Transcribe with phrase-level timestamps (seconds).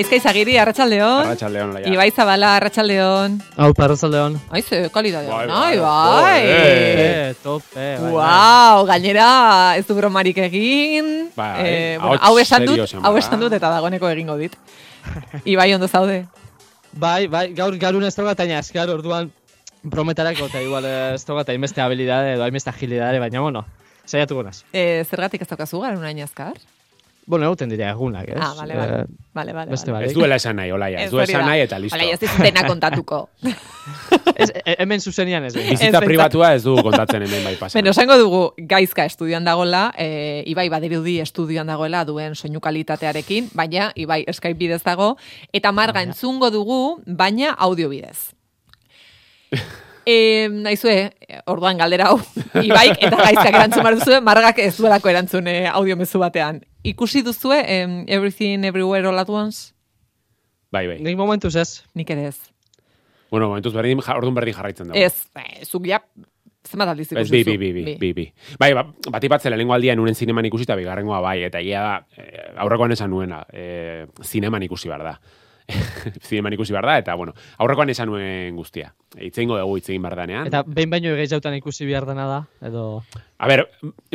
[0.00, 1.26] Eizka izagiri, arratsaldeon.
[1.26, 1.90] Arratsaldeon, laia.
[1.92, 3.34] Ibai Zabala, arratsaldeon.
[3.60, 4.38] Hau, parrazaldeon.
[4.48, 5.28] Ai, ze kalidadea.
[5.28, 6.22] Bai, Ai, bai.
[6.24, 6.40] bai.
[6.46, 9.26] Eh, tope, bai, Wow, gainera
[9.76, 11.10] ez du bromarik egin.
[11.36, 14.56] Bai, Eh, bueno, hau esan dut, hau esan dut eta dagoeneko egingo dit.
[15.44, 16.26] Ibai ondo zaude.
[16.92, 19.30] bai, bai, gaur garun ez togat, baina eskar orduan
[19.90, 23.64] prometarako, eta igual ez togat, hainbeste habilidade edo hainbeste agilidade, baina, bueno,
[24.06, 24.64] saiatuko naz.
[24.72, 26.54] Eh, zergatik ez daukazu gara unain azkar?
[27.30, 28.38] Bueno, egoten dira egunak, ez?
[28.42, 29.02] Ah, vale, vale.
[29.02, 30.00] Eh, Vale, vale, beste bai.
[30.08, 31.04] Ez duela esan nahi, olaia.
[31.04, 31.94] Ez du hori esan nahi eta listo.
[31.94, 33.20] Hala, ez dena kontatuko.
[34.34, 37.78] ez, e- hemen zuzenian ez, Bizitza ez, pribatua ez du kontatzen hemen bai pasan.
[37.78, 38.40] Beno, esango dugu
[38.72, 44.82] gaizka estudioan dagoela, e, Ibai badirudi estudioan dagoela duen soinu kalitatearekin, baina Ibai Skype bidez
[44.82, 45.12] dago,
[45.54, 48.32] eta marga entzungo dugu, baina audio bidez.
[50.10, 51.12] E, naizue,
[51.52, 52.16] orduan galdera hau,
[52.66, 56.62] Ibaik eta gaizkak erantzun behar duzue, margak ez duelako erantzun eh, audio mezu batean.
[56.82, 59.74] Ikusi duzue em, Everything Everywhere All At Once?
[60.72, 60.98] Bai, bai.
[61.02, 61.82] Nik momentuz ez.
[61.94, 62.38] Nik ere ez.
[63.30, 64.98] Bueno, momentuz berdin, ja- orduan berdin jarraitzen dugu.
[64.98, 66.00] Ez, eh, zuk ja,
[66.66, 68.24] zenbat aldiz Ez, ikusi bi, bi, bi, bi, bi, bi.
[68.58, 72.06] Bai, ba, bati bat zela lehenko aldian unen zineman ikusi eta bigarrengoa bai, eta da,
[72.16, 75.20] eh, aurrekoan esan nuena, eh, zineman ikusi behar da.
[76.28, 78.92] zineman ikusi behar da, eta bueno, aurrekoan esan nuen guztia.
[79.20, 80.48] Itzeingo dugu itzegin behar danean.
[80.50, 83.02] Eta behin baino gehiagotan ikusi behar dena da, edo...
[83.40, 83.66] A ber,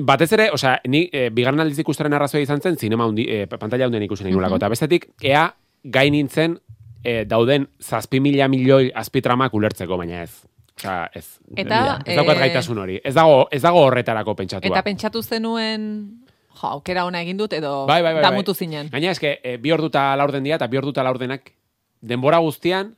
[0.05, 3.89] batez ere, osea, ni e, bigarren aldiz ikustaren arrazoia izan zen, zinema hundi, e, pantalla
[3.89, 4.59] hunden ikusi nahi nulako.
[4.61, 5.47] Eta bestetik, ea
[5.83, 6.59] gai nintzen
[7.03, 10.43] e, dauden zazpi mila milioi azpitramak ulertzeko, baina ez.
[10.75, 11.39] Osea, ez.
[11.55, 12.99] Eta, Ez daukat eh, gaitasun hori.
[13.03, 14.73] Ez dago, ez dago horretarako pentsatua.
[14.73, 15.85] Eta pentsatu zenuen,
[16.61, 18.31] jo, aukera ona egin dut, edo Bai, bai, bai, bai.
[18.31, 18.89] damutu zinen.
[18.91, 21.51] Gaina eske, e, bi orduta laurden dira, eta bi orduta laurdenak,
[22.01, 22.95] denbora guztian,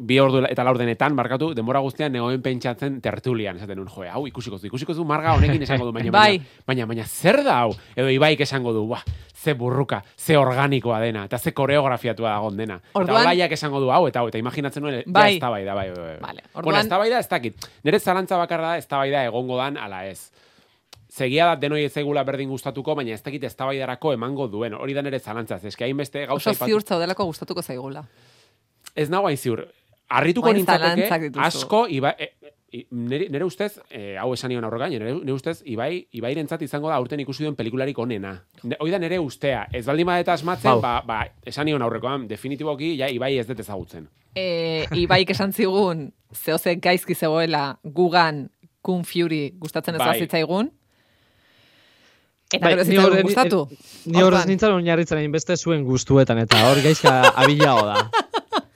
[0.00, 4.56] bi ordu eta laurdenetan, markatu, denbora guztian negoen pentsatzen tertulian, esaten nun, joe, hau ikusiko
[4.58, 6.38] zu, ikusiko zu marga honekin esango du, baina, Bai.
[6.38, 7.74] baina, baina, baina, zer da hau?
[7.94, 9.02] Edo ibaik esango du, ba,
[9.44, 12.78] ze burruka, ze organikoa dena, eta ze koreografiatua dagon dena.
[12.94, 15.32] Orduan- Eta olaiak esango du hau, eta hau, eta imaginatzen nuen, Bai.
[15.32, 16.16] ja, ez da bai bai, bai, bai.
[16.22, 17.68] Vale, Bueno, orduan- ez da bai da, ez dakit.
[17.84, 20.30] Nire zalantza bakarra da, ez da bai da egongo dan, ala ez.
[21.14, 24.74] Zegia da denoi ez egula berdin gustatuko, baina ez dakit eztabaidarako emango duen.
[24.74, 28.02] Hori da nire zalantza, eske hainbeste gauza Oso ziur zaudelako gustatuko zaigula.
[28.98, 29.62] Ez nago hain ziur.
[30.10, 34.92] Arrituko Orain nintzateke, asko, iba, e, e, nire, nire ustez, e, hau esan nion aurregain,
[34.92, 38.34] nire, nire ustez, Ibai, Ibairentzat izango da aurten ikusi duen pelikularik onena.
[38.64, 39.64] Ne, hoi da nire ustea.
[39.72, 40.82] Ez baldin badeta asmatzen, Bau.
[40.82, 44.10] ba, ba, esan nion aurrekoan, definitiboki, ja, Ibai ez dut ezagutzen.
[44.34, 48.48] E, Ibaik esan zigun, zehose gaizki zegoela gugan
[48.82, 50.16] Kung Fury gustatzen ez Bai.
[50.16, 50.74] bazitzaigun.
[52.54, 53.60] Eta Bai, ez ni zitzaigun hor- gustatu.
[54.06, 54.48] Ni horrez Orduan.
[54.48, 57.96] nintzen oinarritzen egin beste zuen gustuetan, eta hor gaizka abilago da.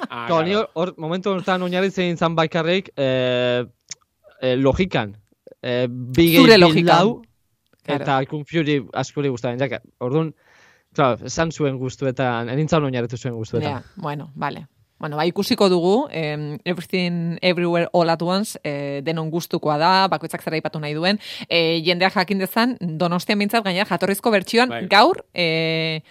[0.09, 0.69] Ah, Claro, ni claro.
[0.75, 3.65] hor, hor momentu honetan oinarritzen nintzen bakarrik eh,
[4.41, 5.17] eh, logikan.
[5.63, 6.87] Eh, bi gehi Zure logikan.
[6.97, 7.23] lau,
[7.85, 8.03] Claro.
[8.05, 9.59] eta Kung Fury askuri gustaren.
[9.59, 10.35] Jaka, orduan,
[10.95, 13.73] claro, esan zuen gustuetan, enintzen oinarritu zuen gustuetan.
[13.83, 14.67] Ja, bueno, vale.
[14.99, 20.43] Bueno, bai, ikusiko dugu, em, Everything Everywhere All At Once, eh, denon gustukoa da, bakoitzak
[20.43, 24.87] zera ipatu nahi duen, eh, jendeak jakin dezan, donostian bintzat, gainera, jatorrizko bertsioan, Bai.
[24.91, 26.03] gaur, eh,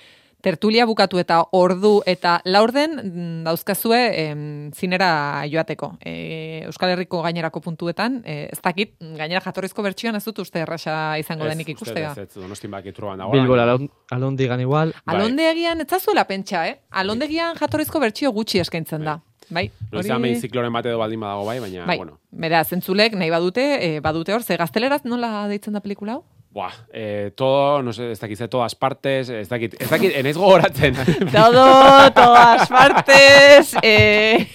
[0.48, 4.42] tertulia bukatu eta ordu eta laurden mm, dauzkazue em,
[4.72, 5.94] zinera joateko.
[6.00, 10.96] E, Euskal Herriko gainerako puntuetan, e, ez dakit, gainera jatorrizko bertsioan ez dut uste erraxa
[11.20, 12.14] izango Ez, denik uste ikustega.
[12.16, 13.36] Ez, ez, donostin bak itruan dago.
[13.36, 14.94] Bilbora alon, alondigan igual.
[15.04, 15.18] Bai.
[15.18, 16.78] Alondegian, ez zazuela pentsa, eh?
[17.04, 19.20] Alondegian jatorrizko bertsio gutxi eskaintzen da.
[19.50, 22.18] Bai, Noizean behin zikloren bat edo baldin badago bai, baina, Bai, bueno.
[22.32, 26.24] bera, zentzulek nahi badute, e, badute hor, ze gazteleraz nola deitzen da pelikula hau?
[26.50, 30.96] Buah, eh, todo, no sé, ez dakit, todas partes, ez dakit, ez dakit, enaiz gogoratzen.
[31.32, 34.48] Todo, todas partes, eh,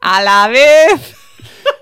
[0.00, 1.14] a la vez.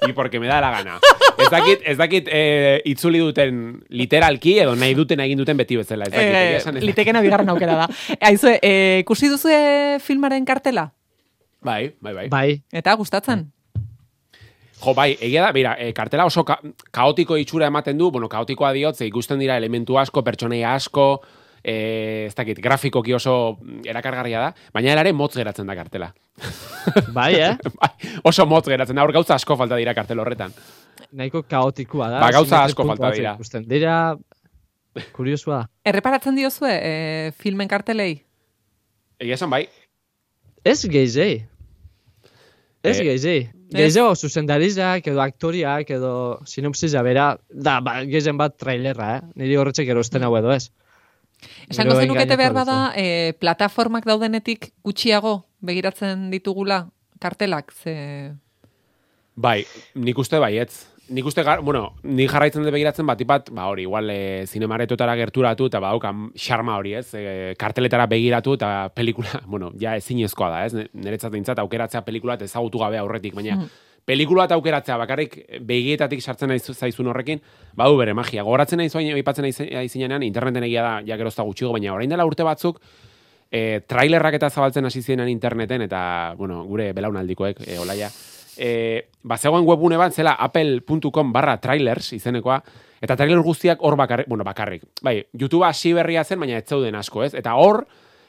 [0.07, 0.99] y porque me da la gana.
[1.39, 6.05] Ez dakit, ez dakit eh, itzuli duten literalki edo nahi duten egin duten beti bezala.
[6.05, 7.89] Ez dakit, Eh, esan ez- litekena bigarren aukera da.
[8.29, 10.93] Aizue, eh, ikusi duzue filmaren kartela?
[11.61, 12.29] Bai, bai, bai.
[12.29, 13.51] Bai, Eta gustatzen?
[14.85, 16.59] Jo, bai, egia da, bera, e, kartela oso ka
[16.93, 21.07] kaotiko itxura ematen du, bueno, kaotikoa diot, ze ikusten dira elementu asko, pertsoneia asko,
[21.63, 26.11] e, ez dakit, grafikoki oso mm, erakargarria da, baina ere motz geratzen da kartela.
[27.17, 27.55] bai, eh?
[27.81, 27.93] bai,
[28.29, 30.53] oso motz geratzen da, hor gauza asko falta dira kartel horretan.
[31.15, 32.21] Nahiko kaotikoa da.
[32.21, 33.39] Ba, gauza asko falta dira.
[33.39, 33.97] Ikusten dira,
[35.17, 35.65] kuriosua.
[35.91, 38.13] Erreparatzen diozue eh, filmen kartelei?
[39.23, 39.65] Egia esan bai,
[40.65, 41.45] Ez geizei.
[42.85, 43.39] Ez Eh, geizei.
[43.75, 49.23] Geizeo zuzendarizak edo aktoriak edo sinopsisa bera, da, ba, geizen bat trailerra, eh?
[49.41, 50.69] Niri horretzek erosten hau edo ez.
[51.69, 56.85] Esango zenukete behar bada, eh, plataformak daudenetik gutxiago begiratzen ditugula
[57.21, 58.35] kartelak, ze...
[59.35, 59.65] bai,
[59.95, 60.85] nik uste baietz.
[61.09, 65.15] Nik uste, gar, bueno, ni jarraitzen dut begiratzen bat, bat, ba hori, igual, e, zinemaretotara
[65.17, 70.49] gerturatu, eta ba, daukan xarma hori, ez, e, karteletara begiratu, eta pelikula, bueno, ja ezinezkoa
[70.51, 73.69] da, ez, niretzat dintzat, aukeratzea pelikula eta ezagutu gabe aurretik, baina, Mhm.
[74.05, 77.41] pelikula eta aukeratzea bakarrik begietatik sartzen naiz zaizun horrekin,
[77.73, 78.43] badu bere magia.
[78.43, 82.27] Gogoratzen naiz baina aipatzen naiz aizinean interneten egia da ja gerozta gutxigo, baina orain dela
[82.27, 82.81] urte batzuk
[83.51, 88.11] e, trailerrak eta zabaltzen hasi zirenan interneten eta bueno, gure belaunaldikoek e, olaia.
[88.59, 92.61] E, ba, zegoen webgune bat zela apple.com barra trailers izenekoa,
[93.05, 94.85] eta trailer guztiak hor bakarrik, bueno, bakarrik.
[95.03, 97.35] Bai, YouTube hasi berria zen, baina ez zeuden asko, ez?
[97.35, 97.85] Eta hor,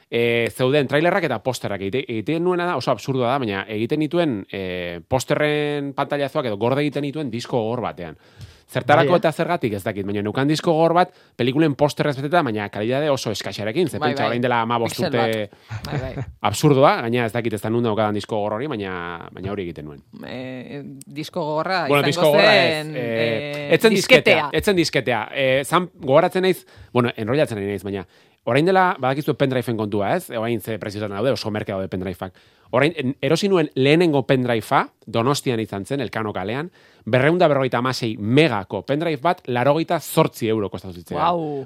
[0.10, 4.42] e, zeuden trailerrak eta posterrak egite, egiten nuena da, oso absurdoa da, baina egiten dituen
[4.52, 8.20] e, posterren pantailazoak edo gorde egiten dituen disko gogor batean.
[8.68, 12.66] Zertarako Bai, eta zergatik ez dakit, baina neukan disko gogor bat, pelikulen posterrez beteta, baina
[12.74, 14.30] kalidade oso eskaxarekin, ze Bai, pentsa bai.
[14.32, 15.48] orain dela ama urte Bai,
[15.86, 16.14] bai.
[16.50, 19.86] absurdoa, gaina ez dakit ez da nun daukadan disko gogor hori, baina, baina hori egiten
[19.86, 20.02] nuen.
[20.26, 22.86] E, disko gogorra Bueno, izango disko gogorra ez.
[22.86, 24.36] zen, Eh, eh, etzen disketea.
[24.36, 24.50] disketea.
[24.60, 25.22] Etzen disketea.
[25.36, 28.08] Eh, zan, gogoratzen naiz, bueno, enrollatzen naiz, baina,
[28.46, 30.30] orain dela, badakizu pendrive-en kontua, ez?
[30.30, 32.36] Orain ze prezioetan daude, oso merke daude pendrive-ak.
[32.76, 36.70] Orain, erosi nuen lehenengo pendrive-a, donostian izan zen, elkano kalean,
[37.06, 41.18] berreunda berrogeita amasei megako pendrive bat, larogeita zortzi euro kostatu zitzen.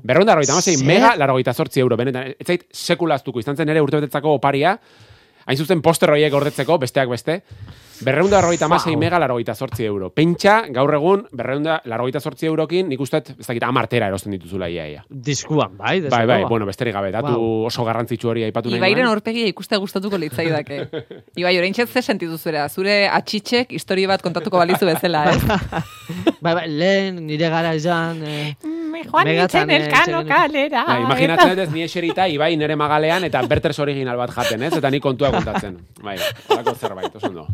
[0.04, 0.88] Berreunda berrogeita amasei Zer?
[0.88, 1.98] mega, larogeita zortzi euro.
[2.00, 4.78] Benetan, ez zait sekulaztuko, izan zen ere urtebetetzako oparia,
[5.46, 7.42] hain zuzen poster horiek gordetzeko, besteak beste,
[8.02, 9.00] berreunda berrogeita amasei Wow.
[9.00, 10.10] mega, larogeita zortzi euro.
[10.14, 14.88] Pentsa, gaur egun, berreunda, larogeita zortzi eurokin, nik uste, ez dakit, amartera erosten dituzula ia,
[14.88, 15.04] ia.
[15.10, 17.66] Diskuan, bai, Bai, bai, bueno, besterik gabe, datu Wow.
[17.68, 19.14] oso garrantzitzu hori aipatu nahi Ibairen nuen.
[19.14, 20.80] aurpegia ikuste gustatuko litzaidake.
[21.42, 22.68] Ibai, orain ze sentitu zure?
[22.70, 25.44] Zure atxitxek histori bat kontatuko balizu bezala, ez?
[26.42, 28.24] Bai, bai, lehen nire gara izan...
[28.24, 28.56] Eh,
[28.90, 30.82] Me joan Megatan, nintzen eh, elkano kalera.
[30.88, 34.74] Ba, imaginatzen dut ez ni eserita, Ibai nere magalean eta bertres original bat jaten, ez?
[34.80, 35.78] Eta ni kontua kontatzen.
[36.02, 36.18] Bai,
[36.76, 37.46] zerbait, oso ondo.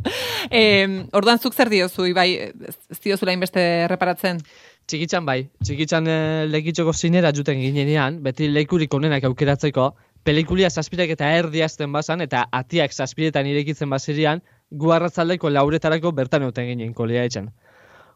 [0.51, 2.29] Eh, orduan zuk zer diozu, Ibai,
[2.69, 3.61] ez diozula inbeste
[3.91, 4.41] reparatzen?
[4.85, 6.15] Txikitzan bai, txikitzan e,
[6.45, 9.87] lekitxoko zinera juten ginenean, beti lekurik onenak aukeratzeko,
[10.25, 16.69] pelikulia zazpirek eta erdiazten bazan, eta atiak zazpiretan irekitzen bazirian, gu arratzaldeko lauretarako bertan euten
[16.69, 17.49] ginen kolia etxen.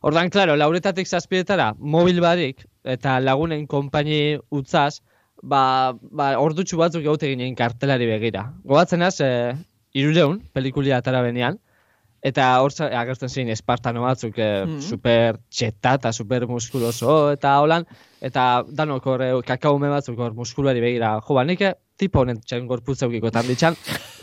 [0.05, 5.01] Ordan, klaro, lauretatik zazpiretara, mobil barik, eta lagunen konpaini utzaz,
[5.41, 8.45] ba, ba ordutxu batzuk gaute ginen kartelari begira.
[8.61, 9.55] Gogatzen az, e,
[9.97, 11.57] irureun, pelikulia atara benean,
[12.21, 14.81] Eta hor za- agertzen ziren espartano batzuk e, Mhm.
[14.81, 17.85] super txeta eta super muskuloso eta holan,
[18.21, 21.19] eta danok hor e, kakaume batzuk hor muskulari begira.
[21.21, 23.75] Jo, ba, nik e, tipo honen txen gorputza eukiko eta ditxan,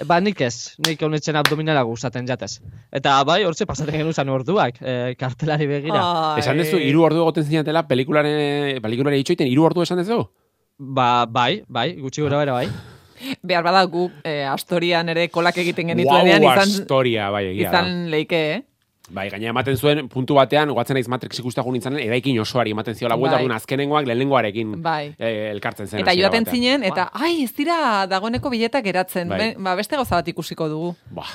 [0.07, 2.61] ba, nik ez, nik honetzen abdominala gustaten jatez.
[2.93, 6.01] Eta bai, hortze pasaten genuzan orduak, e, kartelari begira.
[6.35, 6.41] Ai.
[6.41, 10.23] Esan duzu, hiru ordu egoten zinatela pelikularen, pelikulari itxoiten, hiru ordu esan duzu?
[10.79, 12.69] Ba, bai, bai, gutxi gora bera bai.
[13.43, 17.79] Behar bada gu eh, Astorian ere kolak egiten genituenean Wow, izan, historia, bai, egia da.
[17.83, 18.63] izan leike, eh?
[19.09, 23.15] Bai, gaina ematen zuen puntu batean, goatzen naiz Matrix ikustagun nintzen, eraikin osoari ematen ziola
[23.15, 23.47] buelta, Bai.
[23.47, 23.57] bai.
[23.61, 25.15] azkenengoak lehenengoarekin Bai.
[25.19, 26.01] eh, elkartzen zen.
[26.03, 29.29] Eta joaten zinen, eta ai, ez dira dagoeneko biletak geratzen.
[29.31, 29.55] Bai.
[29.59, 30.97] Ba, beste gauza bat ikusiko dugu.
[31.15, 31.29] Bah,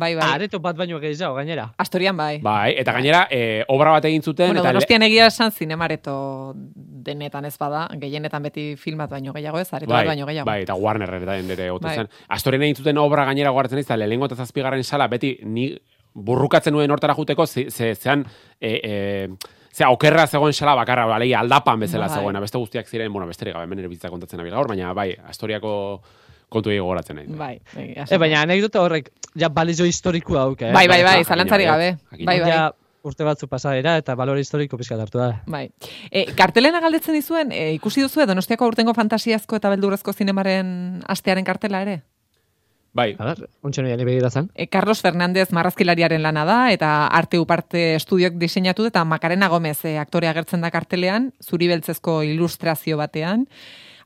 [0.00, 0.28] Bai, bai.
[0.34, 1.66] Areto bat baino gehiago, gainera.
[1.78, 2.38] Astorian bai.
[2.40, 6.54] bai, eta gainera, eh, obra bat egin zuten, Bueno, eta le- donostian egia esan zinemareto
[6.56, 10.46] denetan ez bada, gehienetan beti filmat baino gehiago ez, areto bat baino gehiago.
[10.46, 11.96] Bai, eta Warner eta ere egoten Bai.
[11.96, 12.08] zen.
[12.28, 15.70] Astorien egin zuten obra gainera gogartzen naiz, eta lehenengo eta zazpigarren sala beti ni
[16.14, 18.24] burrukatzen nuen hortara juteko, ze, ze, zean,
[18.60, 19.28] e, e,
[19.72, 22.16] ze aukerra zegoen sala bakarra, balei, aldapan bezala Bai.
[22.18, 25.14] zegoena, beste guztiak ziren, bueno, besterik gabe, hemen ere bizitza kontatzen nabil gaur, baina bai,
[25.28, 26.02] Astoriako
[26.50, 27.30] kontu egi gogoratzen nahi.
[27.38, 30.74] Bai, E, baina anekdota horrek, ja balizo historikoa hauk, eh?
[30.74, 31.90] Bai, bai, bai, zalantzari gabe.
[32.18, 32.38] Bai, bai.
[32.50, 32.68] Ja,
[33.06, 35.30] urte batzu pasadera eta balore historiko pizkat hartu da.
[35.50, 35.68] Bai.
[36.10, 41.82] E, kartelena galdetzen dizuen, e, ikusi duzu Donostiako aurtengo fantasiazko eta beldurrezko zinemaren astearen kartela
[41.86, 42.00] ere?
[42.92, 44.48] Bai, A ber, ontsen oian ibegiratzen.
[44.54, 49.94] E, Carlos Fernández marrazkilariaren lana da, eta arte uparte estudiok diseinatu, eta Macarena Gomez e,
[50.02, 53.46] aktore agertzen da kartelean, zuri beltzezko ilustrazio batean.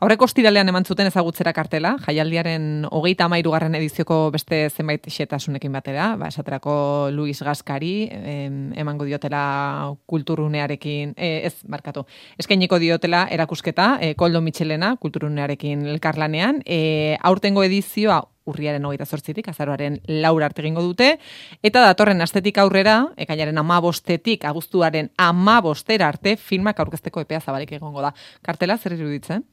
[0.03, 6.31] Aurreko ostiralean eman zuten ezagutzera kartela, jaialdiaren hogeita amairugarren edizioko beste zenbait xetasunekin batera, ba,
[6.33, 12.07] esaterako Luis Gaskari, em, emango diotela kulturunearekin, e, ez, markatu,
[12.39, 20.01] eskainiko diotela erakusketa, e, Koldo Michelena, kulturunearekin elkarlanean, e, aurtengo edizioa urriaren hogeita zortzitik, azaroaren
[20.09, 21.15] laura arte egingo dute,
[21.63, 28.13] eta datorren astetik aurrera, ekainaren amabostetik, abuztuaren amabostera arte, filmak aurkezteko epea zabalik egongo da.
[28.43, 29.47] Kartela, zer iruditzen?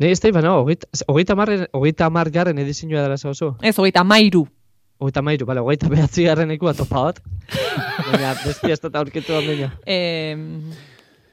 [0.00, 3.54] Ni ez da no, hogeita, hogeita marren, hogeita margarren edizioa dela zauzu.
[3.60, 4.46] Ez, hogeita amairu.
[5.00, 7.20] Hogeita mairu, bale, hogeita behatzi garren ekua topa bat.
[8.06, 9.74] Baina, besti ez da aurkitu baina.
[9.84, 10.36] Eh,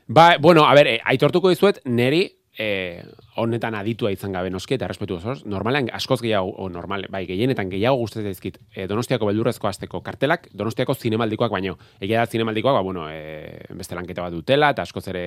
[0.08, 2.22] Ba, bueno, a ber, eh, aitortuko dizuet, neri
[2.58, 3.04] e,
[3.36, 7.70] honetan aditua izan gabe noski eta errespetu osoz, normalean askoz gehiago, o normal, bai, gehienetan
[7.70, 11.76] gehiago gustatzen zaizkit, e, Donostiako beldurrezko asteko kartelak, Donostiako zinemaldikoak baino.
[12.00, 15.26] Egia da zinemaldikoak, ba, bueno, e, beste lanketa bat dutela, eta askoz ere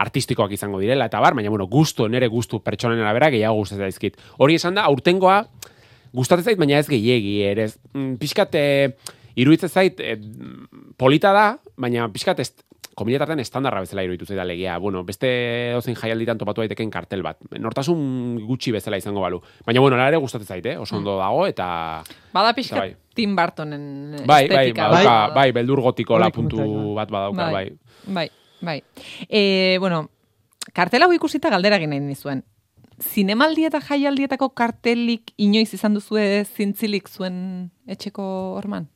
[0.00, 4.16] artistikoak izango direla, eta bar, baina, bueno, gustu, nere gustu pertsonen arabera gehiago gustatzen zaizkit.
[4.38, 5.42] Hori esan da, aurtengoa,
[6.16, 10.16] gustatzen zait, baina ez gehiegi, ere, ez, mm, pixkat, e, iruditzen zait, e,
[10.98, 11.46] polita da,
[11.80, 12.50] baina pixkat ez,
[13.00, 14.76] komiletartan estandarra bezala iruditu zaida legia.
[14.82, 15.28] Bueno, beste
[15.72, 17.38] dozein jaialditan topatu daiteken kartel bat.
[17.58, 19.40] Nortasun gutxi bezala izango balu.
[19.66, 20.78] Baina bueno, ere gustatzen zaite, eh?
[20.78, 21.68] oso ondo dago eta
[22.34, 22.92] Bada pixka bai.
[23.14, 23.82] Tim Burtonen
[24.26, 24.88] bai, bai, estetika.
[24.88, 26.94] badauka, bai, beldur gotiko la puntu komentario.
[26.98, 27.64] bat badauka, bai.
[28.06, 28.28] Bai,
[28.62, 28.82] bai.
[29.28, 30.08] E, bueno,
[30.72, 32.44] kartela hau ikusita galdera nahi nizuen.
[33.00, 38.24] Zinemaldi eta jaialdietako kartelik inoiz izan duzue zintzilik zuen etxeko
[38.58, 38.88] horman?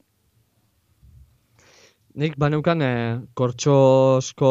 [2.15, 2.93] Nik baneukan e,
[3.35, 4.51] kortxosko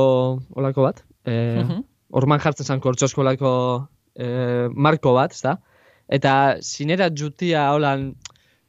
[0.56, 1.04] olako bat.
[1.26, 1.84] E, Mhm.
[2.14, 3.52] Orman jartzen zen kortxosko olako
[4.16, 5.58] e, marko bat, ezta?
[6.10, 8.16] Eta zinera jutia holan,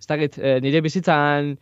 [0.01, 1.59] ez dakit, e, nire bizitzan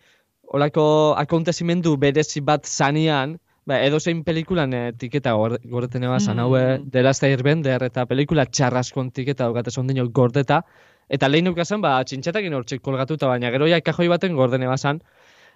[0.52, 6.36] olako akontezimendu berezi bat zanian, ba, edo zein pelikulan e, tiketa gor- gordeten eba zan,
[6.36, 6.40] Mm.
[6.40, 10.62] haue, The Last Airbender eta pelikula txarraskon tiketa daukatez ondino gordeta,
[11.08, 15.00] eta lehin nukazen, ba, txintxetakin hortzik kolgatuta, baina gero ja kajoi baten gorden eba zan,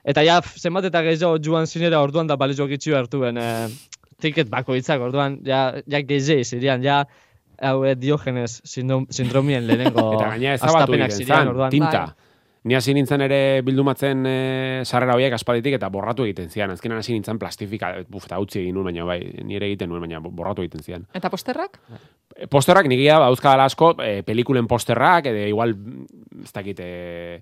[0.07, 3.47] Eta ja, zenbat eta gehiago joan zinera orduan da balizo gitxu hartuen e,
[4.23, 7.01] tiket bakoitzak, orduan, ja, ja gehiago zirian, ja,
[7.59, 12.05] hau diogenes sindrom, sindromien lehenengo Eta gaina egiten ziren, zan, tinta.
[12.07, 12.26] Bai.
[12.67, 14.37] Ni hasi nintzen ere bildumatzen e,
[14.83, 16.73] sarrera horiek aspalditik eta borratu egiten zian.
[16.75, 20.19] Azkenan hasi nintzen plastifika, buf, eta utzi egin nuen, baina bai, nire egiten nuen, baina
[20.25, 21.05] borratu egiten zian.
[21.15, 21.79] Eta posterrak?
[22.35, 25.77] E, Posterrak nik da dauzkadala asko, e, pelikulen posterrak, edo igual,
[26.43, 27.39] ez dakit, e,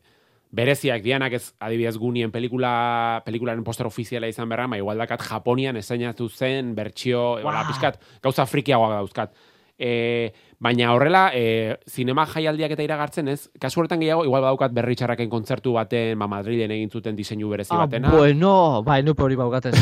[0.54, 5.80] bereziak dianak ez adibidez gunien pelikula, pelikularen poster ofiziala izan berra, ma igual dakat Japonian
[5.80, 7.64] esainatu zen, bertsio, Wow.
[7.72, 9.32] pizkat, gauza frikiagoak dauzkat.
[9.76, 14.94] E, baina horrela, e, zinema jaialdiak eta iragartzen ez, kasu horretan gehiago, igual badaukat berri
[14.94, 18.12] txarraken kontzertu baten, ba, Madrilen egin zuten diseinu berezi Ah, batena.
[18.14, 19.74] bueno, bai, nupe hori baukatez.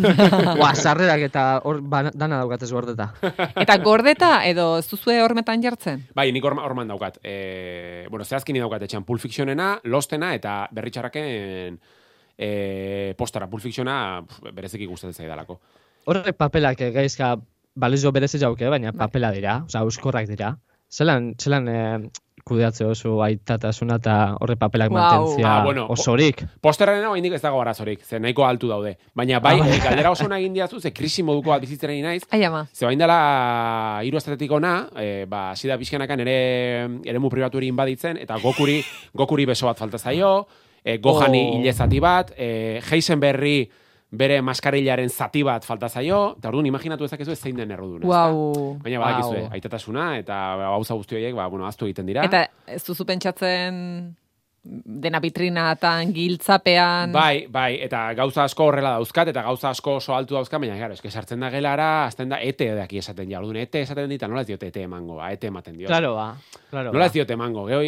[0.60, 3.14] Ua, sarrerak eta hor bana- dana daukatez gordeta.
[3.56, 6.04] Eta gordeta edo ez duzue hormetan jartzen?
[6.14, 7.16] Bai, nik orma, orman daukat.
[7.24, 11.80] E, bueno, zehazkin daukat etxean Pulp Fictionena, Lostena eta berri txarraken
[12.36, 15.58] e, postara Pulp Fictiona pf, bereziki gustatzen zaidalako.
[16.08, 17.34] Horrek papelak gaizka
[17.80, 18.98] balizo berezi jauke, baina Bai.
[19.06, 20.56] papela dira, osea, euskorrak dira.
[20.90, 22.10] Zelan, zelan eh,
[22.44, 24.96] kudeatze oso aitatasuna eta horre papelak Wow.
[24.98, 26.40] mantentzia Ah, bueno, osorik.
[26.60, 28.96] Posterren hau indik ez dago arazorik, ze nahiko altu daude.
[29.14, 29.76] Baina bai, Ah, bai.
[29.76, 32.66] eh, galdera oso egin diazu, ze krisi moduko bat bizitzen ari naiz, Ai ama.
[32.72, 36.36] Ze bain dela hiru astetik ona, e, ba, hasi da pixkanakan ere
[37.04, 38.82] eremu pribatu hori inbaditzen, eta gokuri,
[39.14, 40.46] gokuri beso bat falta zaio,
[40.84, 42.00] e, gohani Oh.
[42.00, 43.70] bat, e, Heisenberri
[44.12, 48.06] bere maskarillaren zati bat falta zaio, eta orduan imaginatu ezakezu ez zein den erruduna.
[48.06, 48.78] Wow.
[48.82, 49.52] Baina badakizue, Wow.
[49.52, 52.24] aitatasuna eta gauza guzti horiek, ba, bueno, aztu egiten dira.
[52.24, 54.16] Eta ez duzu pentsatzen
[54.62, 57.12] dena vitrinatan, giltzapean...
[57.12, 60.92] Bai, bai, eta gauza asko horrela dauzkat, eta gauza asko oso altu dauzkat, baina, claro,
[60.98, 64.44] eske sartzen da gelara, azten da, ete daki esaten ja, orduan, ete esaten dita, nola
[64.44, 65.88] diote ete emango, ba, ete ematen dio.
[65.88, 66.34] Claro, ba.
[66.70, 67.12] Claro, Nola ba.
[67.14, 67.80] diote emango, geho,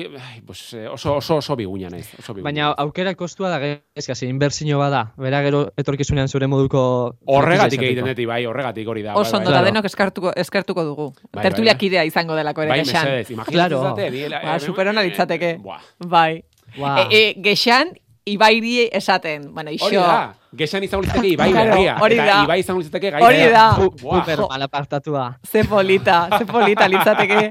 [0.47, 2.45] pues, eh, oso, oso, oso biguña naiz, oso biguña.
[2.49, 5.13] Baina aukera kostua da gaizka, ze inbertsio bada.
[5.17, 7.17] Bera gero etorkizunean zure moduko...
[7.27, 9.15] horregatik egiten dut, bai, horregatik hori da.
[9.15, 9.59] Oso bai, ondo, bai.
[9.59, 9.67] Claro.
[9.67, 11.11] denok eskartuko, eskertuko dugu.
[11.33, 11.79] bai, Tertulia bai.
[11.85, 13.05] kidea izango delako ere Bai, gexan.
[13.05, 13.83] mesedez, imaginatzen Claro.
[13.91, 15.59] zate, Ba, superona litzateke.
[15.61, 15.81] Buah.
[16.09, 16.43] Bai.
[16.79, 17.09] Ua.
[17.11, 17.93] E, e, gexan,
[18.25, 19.53] ibairi esaten.
[19.55, 20.01] Bueno, Hori ixo.
[20.01, 22.43] da, gexan izango litzateke Ibai berria, hori eta da.
[22.45, 23.65] Ibai izango litzateke gai Hori da.
[23.79, 25.25] Super mal apartatua.
[25.43, 27.51] Ze polita, ze polita litzateke.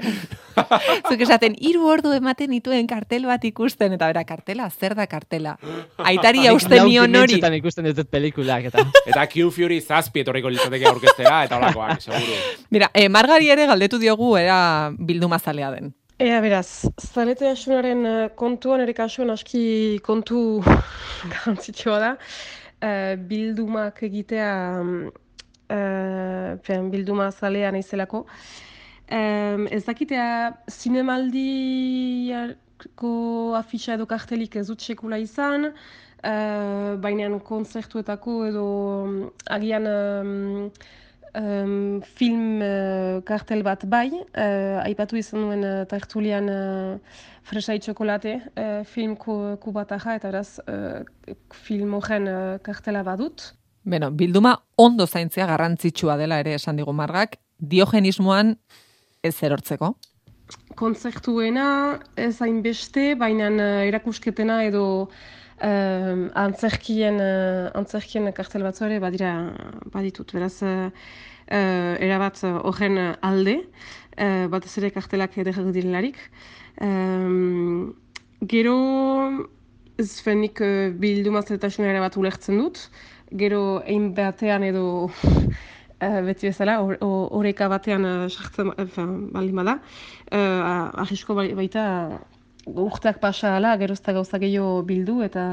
[1.08, 5.54] Zuk esaten, hiru ordu ematen dituen kartel bat ikusten, eta bera, kartela, zer da kartela?
[5.96, 7.38] Aitari hausten nion lau hori.
[7.38, 8.84] dimentsitan ikusten ditut pelikulak, eta...
[9.08, 12.36] Eta Q Fury zazpi etorriko litzateke aurkeztera, eta holakoak, seguru.
[12.70, 15.94] Mira, eh, Margari ere galdetu diogu era bildumazalea den.
[16.20, 20.60] Ea, beraz, zalete asunaren eh, kontuan, ere kasuan aski kontu
[21.32, 22.10] garantzitsua da.
[22.84, 24.50] Eh, bildumak egitea,
[24.82, 25.06] mm,
[25.72, 28.26] eh, fen, bilduma zalea naizelako.
[29.08, 33.12] Eh, ez dakitea, zinemaldiako
[33.58, 35.72] afixa edo kartelik ez dut sekula izan,
[36.22, 38.66] eh, baina kontzertuetako edo
[39.08, 39.28] mm,
[39.58, 40.70] agian em,
[41.34, 46.98] em, film eh, kartel bat bai, eh, aipatu izan nuen uh, tertulian uh,
[47.48, 51.34] fresai txokolate uh, film ku, kubataja, eta beraz eh,
[51.64, 53.52] film horren eh, kartela badut.
[53.84, 58.56] Beno, bilduma ondo zaintzea garrantzitsua dela ere esan digu Margak, diogenismoan
[59.22, 59.94] ez erortzeko.
[60.76, 65.08] kontzertuena ez hainbeste, baina eh, erakusketena edo
[65.62, 69.32] eh, antzerkien, eh, antzerkien kartel batzu ere badira
[69.94, 70.32] baditut.
[70.34, 70.90] Beraz, uh,
[71.52, 73.58] erabat uh, horren alde,
[74.16, 76.20] uh, batez ere kartelak edekak direlarik.
[76.80, 77.92] Um,
[78.48, 78.76] gero,
[80.00, 82.86] ez fenik uh, bilduma zertasuna erabat ulertzen dut,
[83.38, 88.72] gero egin batean edo uh, beti bezala, horreka batean uh, sartzen
[89.34, 89.78] baldin bada,
[90.32, 91.84] uh, ahisko baita
[92.66, 95.44] urteak pasa ala, gerozta gauza gehiago bildu eta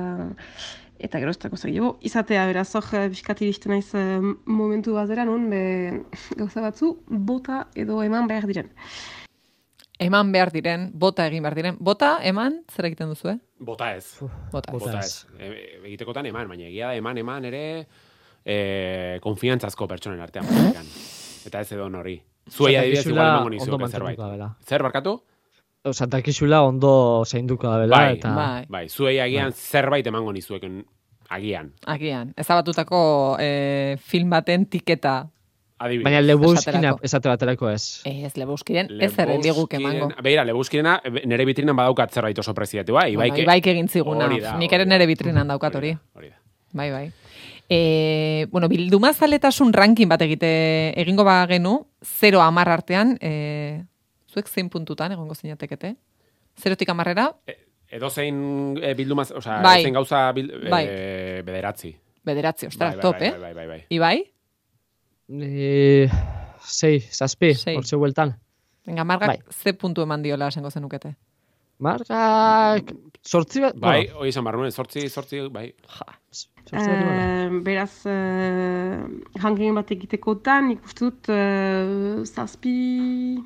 [0.99, 1.93] eta gerozta gauza gehiago.
[2.05, 3.87] Izatea, beraz, hor, biskati iristen naiz
[4.45, 5.61] momentu bazera, nun, be,
[6.39, 8.73] gauza batzu, bota edo eman behar diren.
[9.99, 11.79] Eman behar diren, bota egin behar diren.
[11.83, 13.39] Bota, eman, zer egiten duzu, eh?
[13.59, 14.05] Bota ez.
[14.51, 15.25] Bota, bota ez.
[15.35, 15.49] E,
[15.89, 17.63] egitekotan eman, baina egia da eman, eman ere
[18.45, 20.47] e, konfiantzazko pertsonen artean.
[21.49, 22.19] eta ez edo hori.
[22.49, 24.19] Zuei adibidez igual emango nizuke zerbait.
[24.65, 25.19] Zer barkatu?
[25.83, 27.97] Osa, dakizula ondo zeinduko da bela.
[27.97, 28.31] Bai, eta...
[28.35, 28.87] bai, bai.
[28.89, 29.67] Zuei agian bai.
[29.71, 30.81] zerbait emango nizueken
[31.31, 31.71] agian.
[31.87, 32.33] Agian.
[32.35, 33.01] Ez abatutako
[33.39, 35.21] eh, film baten tiketa.
[35.79, 36.03] Adibidez.
[36.03, 38.01] Baina Lebowskina esate baterako ez.
[38.03, 40.09] Ez, Lebowskiren ez ere liguk emango.
[40.25, 43.13] Beira, Lebowskirena nere bitrinan badaukat zerbait oso prezietu, bai?
[43.15, 44.27] Bueno, ibaik, ibaik egin ziguna.
[44.59, 45.93] Nik ere nere bitrinan daukat hori.
[46.19, 46.35] Hori da.
[46.75, 47.05] Bai, bai.
[47.69, 50.49] E, bueno, bilduma zaletasun ranking bat egite
[50.99, 53.85] egingo ba genu, 0 amar artean, e,
[54.29, 55.95] zuek zein puntutan egongo zinatekete?
[56.59, 57.29] Zerotik amarrera?
[57.47, 57.55] E,
[57.97, 59.79] edo zein e, bilduma, oza, bai.
[59.83, 60.83] zein gauza bil, e, bai.
[61.47, 61.93] bederatzi.
[62.29, 63.39] Bederatzi, ostra, bai, bai, top, bai, eh?
[63.45, 63.79] Bai, bai, bai.
[63.95, 64.17] Ibai?
[65.29, 66.09] E,
[66.65, 68.35] sei, zazpi, hortze bueltan.
[68.85, 69.39] Venga, margak bai.
[69.53, 71.15] ze puntu eman diola esango zenukete?
[71.79, 72.89] Margak,
[73.23, 73.77] sortzi bat?
[73.79, 74.23] Bai, bueno.
[74.25, 75.69] oi izan barruen, sortzi, sortzi, bai.
[75.97, 76.13] Ja,
[76.69, 83.39] Uh, beraz, uh, bat egitekotan, ikustu dut, uh, zazpi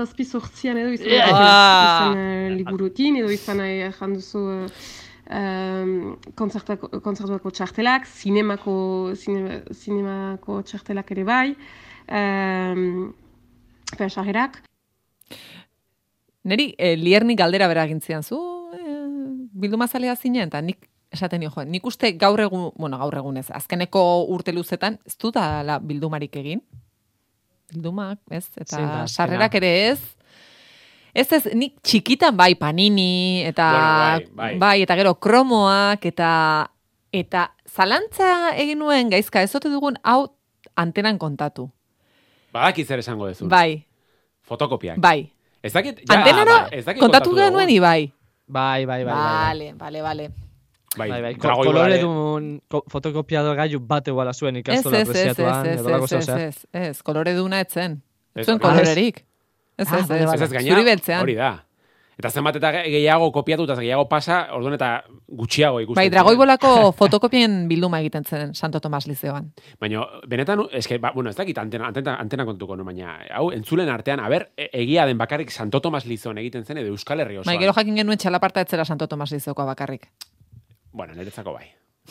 [0.00, 1.28] zazpi sortzian edo izan, yeah.
[1.28, 4.82] izan uh, liburuekin, edo izan uh, janduzu uh,
[5.30, 8.74] um, konzertuako txartelak, zinemako,
[9.14, 11.46] zine, zinemako txartelak ere bai,
[12.10, 13.10] um,
[13.96, 14.60] fesagerak.
[16.50, 18.38] Neri, eh, liernik galdera bera gintzian zu,
[18.74, 19.06] eh,
[19.52, 24.52] bildumazalea zinen, eta nik esaten nio, nik uste gaur egun, bueno, gaur egunez, azkeneko urte
[24.52, 26.62] luzetan, ez du da bildumarik egin?
[27.72, 28.46] Bildumak, ez?
[28.60, 30.00] Eta sarrerak ere ez.
[31.10, 34.52] Ez ez, nik txikitan bai panini, eta bai, bai.
[34.62, 36.30] bai, eta gero kromoak, eta
[37.10, 40.28] eta zalantza egin nuen gaizka, ez ote dugun hau
[40.78, 41.66] antenan kontatu.
[42.54, 43.48] Badak zer esango dezu.
[43.50, 43.82] Bai.
[44.46, 44.98] Fotokopiak.
[45.02, 45.30] Bai.
[45.62, 48.12] Ez dakit, ja, Antenara, bai, ez dakit kontatu, kontatu genuen ibai.
[48.50, 49.14] Bai, bai, bai.
[49.14, 50.28] Vale, vale, vale.
[50.30, 50.49] Bai,
[50.98, 51.34] bai, bai.
[51.38, 52.52] kolore duen
[52.90, 55.66] fotokopiado gaiu bat eguala zuen ikastola preziatuan.
[55.66, 58.00] Ez, ez, ez, ez, ez, ez, kolore duna etzen.
[58.34, 59.24] Ez zuen kolorerik.
[59.76, 61.56] Ez, ez, ez, ez, ez, gaina, hori da.
[62.20, 64.90] Eta zenbat eta gehiago kopiatu eta gehiago pasa, orduan eta
[65.40, 65.96] gutxiago ikusten.
[65.96, 69.46] Bai, dragoibolako fotokopien bilduma egiten zen Santo Tomas Lizeoan.
[69.80, 73.88] Baina, benetan, eske, ba, bueno, ez dakit antena, antena, antena kontuko, no, baina, hau, entzulen
[73.88, 77.54] artean, aber, e, egia den bakarrik Santo Tomas Lizeoan egiten zen, edo Euskal Herri osoan.
[77.54, 80.10] Bai, gero jakin genuen txalaparta etzera Santo Tomas Lizeokoa bakarrik.
[80.92, 81.68] Bueno, niretzako bai.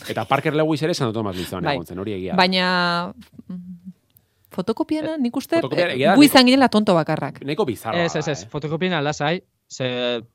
[0.07, 1.75] Eta Parker Lewis ere Santo Tomas Lizoan bai.
[1.75, 2.35] egon zen, hori egia.
[2.39, 3.11] Baina
[3.47, 3.93] mm,
[4.55, 7.41] fotokopiana nik uste gu izan ginen la tonto bakarrak.
[7.45, 8.05] Neko bizarra.
[8.05, 8.49] Ez, ez, ez, eh?
[8.51, 9.89] fotokopiana lasai, ze,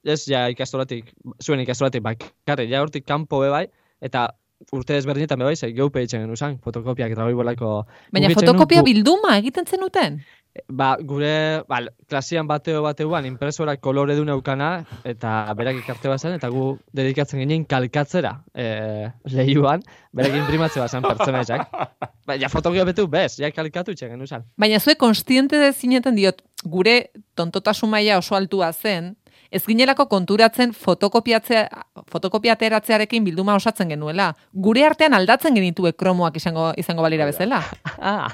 [0.04, 3.66] ez ja ikastolatik, zuen ikastolatik bakarrik, ja hortik kanpo be bai,
[4.04, 4.28] eta
[4.72, 7.74] urte ezberdinetan be bai, ze geupe eitzen genuen fotokopiak eta bolako...
[8.12, 10.22] Baina fotokopia bilduma egiten zenuten?
[10.70, 16.46] Ba, gure, ba, klasian bateo bateuan, impresora kolore du neukana, eta berak ikarte bazan, eta
[16.52, 19.82] gu dedikatzen ginen kalkatzera e, lehiuan,
[20.14, 21.66] berak imprimatze bazan pertsonaiak.
[22.28, 24.46] Ba, ja fotokio betu bez, ja kalkatu itxen genuzan.
[24.56, 29.10] Baina zue konstiente de zineten diot, gure tontotasun maila oso altua zen,
[29.50, 31.66] ez ginelako konturatzen fotokopiatzea,
[32.14, 34.30] fotokopiateratzearekin bilduma osatzen genuela.
[34.54, 37.60] Gure artean aldatzen genitue kromoak izango, izango balira bezala.
[38.14, 38.30] ah.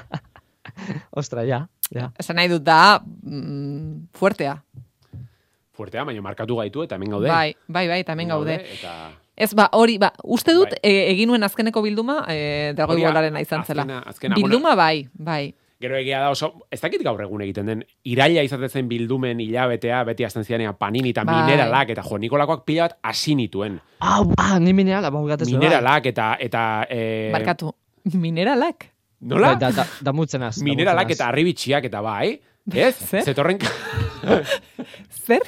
[1.17, 1.65] Ostra, ja.
[1.91, 2.11] Ja.
[2.19, 4.55] Esan nahi dut da, mm, fuertea.
[5.75, 7.31] Fuertea, baina markatu gaitu eta hemen gaude.
[7.31, 8.59] Bai, bai, bai, eta hemen gaude.
[8.77, 8.93] Eta...
[9.41, 10.79] Ez, ba, hori, ba, uste dut, bai.
[10.83, 13.87] e, egin nuen azkeneko bilduma, e, dragoi bolaren izan zela.
[14.05, 15.43] Azkena, bilduma, bai, bai.
[15.81, 20.27] Gero egia da oso, ez dakit gaur egun egiten den, iraila izatezen bildumen hilabetea, beti
[20.27, 21.39] azten zianea panini eta bai.
[21.39, 23.79] mineralak, eta jo, Nikolakoak pila bat asinituen.
[23.99, 25.57] Ah, ah, ni mineralak, bau gatezu.
[25.57, 26.35] Mineralak, eta...
[26.39, 27.31] eta e...
[27.33, 27.73] Barkatu,
[28.27, 28.90] mineralak?
[29.21, 29.53] Nola?
[29.55, 30.55] Da, da, da mutzenaz.
[30.65, 32.39] Mineralak eta arribitxiak eta bai.
[32.73, 32.95] Ez?
[32.97, 33.23] Zer?
[33.25, 33.59] Zetorren...
[35.25, 35.45] Zer?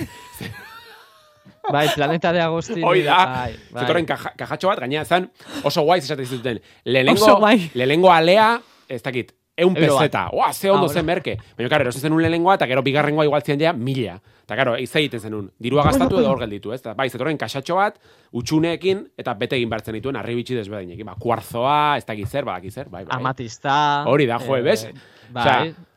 [1.72, 2.84] Bai, planeta de Agostin.
[2.84, 3.18] Hoi da.
[3.26, 3.84] Bai, bai.
[3.84, 5.30] Zetorren kajatxo bat, gaina zan
[5.64, 6.60] oso guai zesate zuten.
[6.86, 7.38] Lehenengo,
[7.74, 8.50] lehenengo alea,
[8.90, 10.30] ez dakit, eun peseta.
[10.34, 11.38] Ua, ze ondo Ah, zen merke.
[11.58, 14.20] Baina, karo, erosi zenun lehenengoa, eta gero bigarrengoa igual zian ja, mila.
[14.44, 15.52] Eta, karo, ez egiten zenun.
[15.60, 16.82] Dirua gastatu edo hor gelditu, ez?
[16.82, 18.00] Eta, bai, zetorren kasatxo bat,
[18.34, 21.06] utxuneekin, eta bete egin bartzen dituen, arribitsi desberdinekin.
[21.06, 23.16] Ba, kuarzoa, ez da gizer, ba, gizer, bai, bai.
[23.18, 24.04] Amatista.
[24.10, 24.88] Hori da, jo, bez?
[25.32, 25.44] Bai.
[25.44, 25.90] Osea,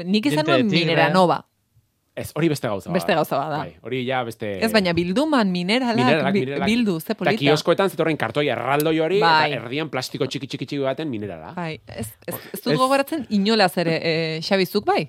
[0.00, 0.86] Nik izan nuen tigre.
[0.86, 1.42] Mineranova.
[2.20, 3.58] Ez, hori beste gauza Beste gauza bat da.
[3.64, 4.52] Bai, hori ja beste...
[4.64, 6.68] Ez baina bilduman mineralak, Mineralak, mineralak.
[6.68, 7.38] bildu, ze Eta polita.
[7.40, 9.50] kioskoetan zetorren kartoi erraldoi hori, Bai.
[9.54, 11.54] eta erdian plastiko txiki txiki txiki baten minerala.
[11.56, 15.08] Bai, ez, ez, ez dut gogoratzen inolaz ere, e, Xabi zuk bai?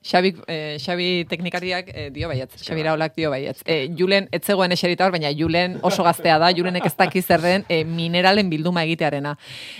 [0.00, 3.58] Xabi, e, Xabi teknikariak e, dio baietz, Xabi Raolak dio baietz.
[3.68, 7.42] E, Julen, ez zegoen eserita hor, baina Julen oso gaztea da, Julenek ez daki zer
[7.44, 9.34] den e, mineralen bilduma egitearena.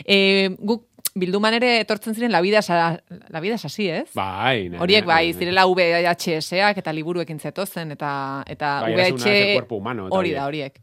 [0.05, 4.08] E, guk bilduman ere etortzen ziren la vida, sa, la vida es así, ez?
[4.14, 5.38] Bai, ne, Horiek bai, ne, ne.
[5.38, 9.54] zirela VHS-ak eta liburuekin zetozen, eta, eta Bai, era una del VH...
[9.54, 10.78] cuerpo humano, eta Hori da, horiek.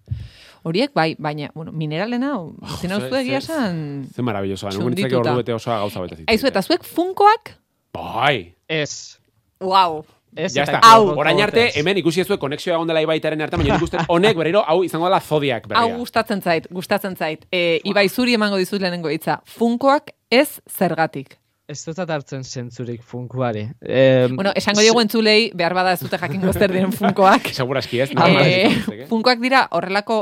[0.67, 2.33] Horiek bai, baina, bueno, mineralena,
[2.81, 4.07] zin hau ze- egia esan...
[4.13, 5.31] Ze maravillosoa, nugu nintzake txundituta.
[5.31, 6.33] ordu bete osoa gauza bete zitzen.
[6.33, 7.53] Aizu, eta zuek funkoak?
[7.93, 9.17] Bai, Ez.
[9.61, 10.03] Wow.
[10.37, 10.79] Ez, ja está.
[10.83, 11.09] Hau.
[11.17, 14.61] Orain arte, hemen ikusi ezue konexioa egon dela ibaitaren artean, baina nik uste honek berriro,
[14.67, 15.97] hau izango dela zodiak Hau berria.
[15.97, 17.45] gustatzen zait, gustatzen zait.
[17.51, 19.39] E, Ibai zuri emango dizut lehenengo hitza.
[19.57, 21.37] Funkoak ez zergatik.
[21.67, 23.65] Ez dut hartzen zentzurik funkuari.
[23.81, 27.49] Eh, Bueno, esango diegu entzulei, behar bada ez dute jakingo zer diren funkoak.
[27.57, 30.21] Seguraski ez, Eh, funkoak dira horrelako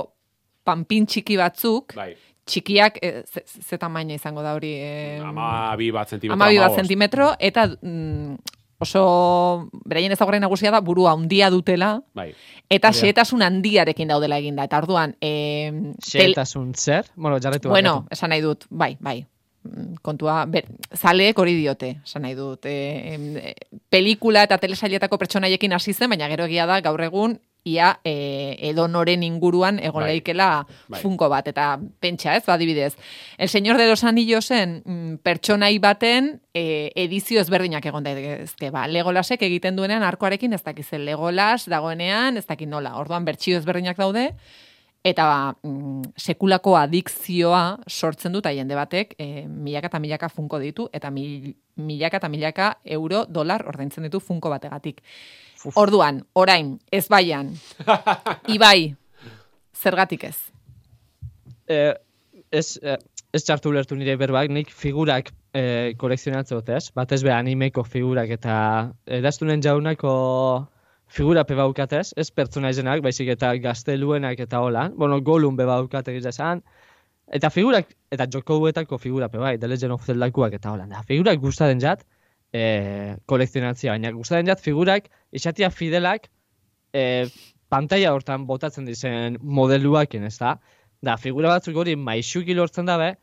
[0.65, 2.15] panpin txiki batzuk, Bai,
[2.49, 4.71] txikiak, e, ze, ze tamaina izango da hori?
[4.73, 6.33] E, ama bi bat zentimetro.
[6.41, 8.35] ama bi bat zentimetro, eta mm,
[8.79, 12.33] oso, beraien ezagurren nagusia da, burua handia dutela, Bai,
[12.69, 14.65] eta xehetasun handiarekin daudela eginda.
[14.67, 17.05] Eta orduan, e, Xehetasun zer?
[17.15, 18.13] Bueno, jarretu Bueno, barkatu.
[18.13, 19.25] esan nahi dut, bai, bai.
[19.63, 22.65] Mm, Kontua, ber, zaleek hori diote, esan nahi dut.
[22.65, 23.53] E, e,
[23.89, 29.23] pelikula eta telesailetako pertsonaiekin hasi zen, baina gero egia da gaur egun ia e, edonoren
[29.25, 30.11] inguruan egon Bai.
[30.13, 30.49] leikela
[30.87, 31.01] Bai.
[31.01, 32.93] funko bat, eta pentsa ez, badibidez.
[33.37, 38.69] El Señor de los Anillosen mm, pertsonai baten e, edizio ezberdinak egon daitezke.
[38.71, 42.95] Ba, Legolasek egiten duenean arkoarekin ez dakiz Legolas dagoenean, ez dakit nola.
[43.01, 44.29] Orduan bertsio ezberdinak daude,
[45.05, 51.11] eta mm, sekulako adikzioa sortzen dut jende batek e, milaka eta milaka funko ditu eta
[51.13, 55.03] mil, milaka eta milaka euro dolar ordaintzen ditu funko bategatik.
[55.65, 55.77] Uf.
[55.81, 57.49] Orduan, orain, ez baian,
[58.55, 58.95] ibai,
[59.73, 60.37] zergatik ez.
[61.67, 61.93] Eh,
[62.51, 62.99] ez, eh,
[63.33, 66.91] ez txartu ulertu nire berbak, nik figurak eh, kolekzionatzen dut, ez?
[66.95, 68.55] Batez be animeko figurak eta
[69.19, 70.13] eraztunen jaunako
[71.07, 74.89] figura pe baukatez, ez pertsona izenak, baizik eta gazteluenak eta hola.
[74.95, 76.63] Bueno, golun be baukate egiz esan.
[77.33, 80.85] Eta figurak, eta jokouetako figura pe bai, The Legend of Zeldakuak eta hola.
[80.89, 82.05] Da, figurak gustaden jat,
[82.55, 86.29] eh, kolekzionatzea, baina gustaden jat figurak, isatia fidelak,
[86.95, 87.27] eh,
[87.69, 90.55] pantalla hortan botatzen dizen modeluakin, ez da?
[91.03, 93.15] Da, figura batzuk hori maixuki lortzen dabe,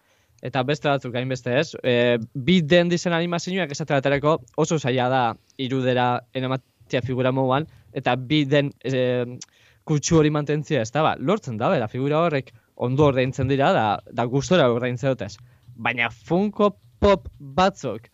[0.42, 1.68] eta beste batzuk hainbeste ez.
[1.82, 5.22] E, bi den dizen animazioak esatera baterako oso zaila da
[5.62, 9.38] irudera enamatia figura moduan, eta bi den e,
[9.88, 14.24] kutsu hori mantentzia ez da, ba, lortzen da figura horrek ondo ordaintzen dira, da, da
[14.26, 15.36] gustora ordaintzen dutez.
[15.76, 18.04] Baina Funko Pop batzuk,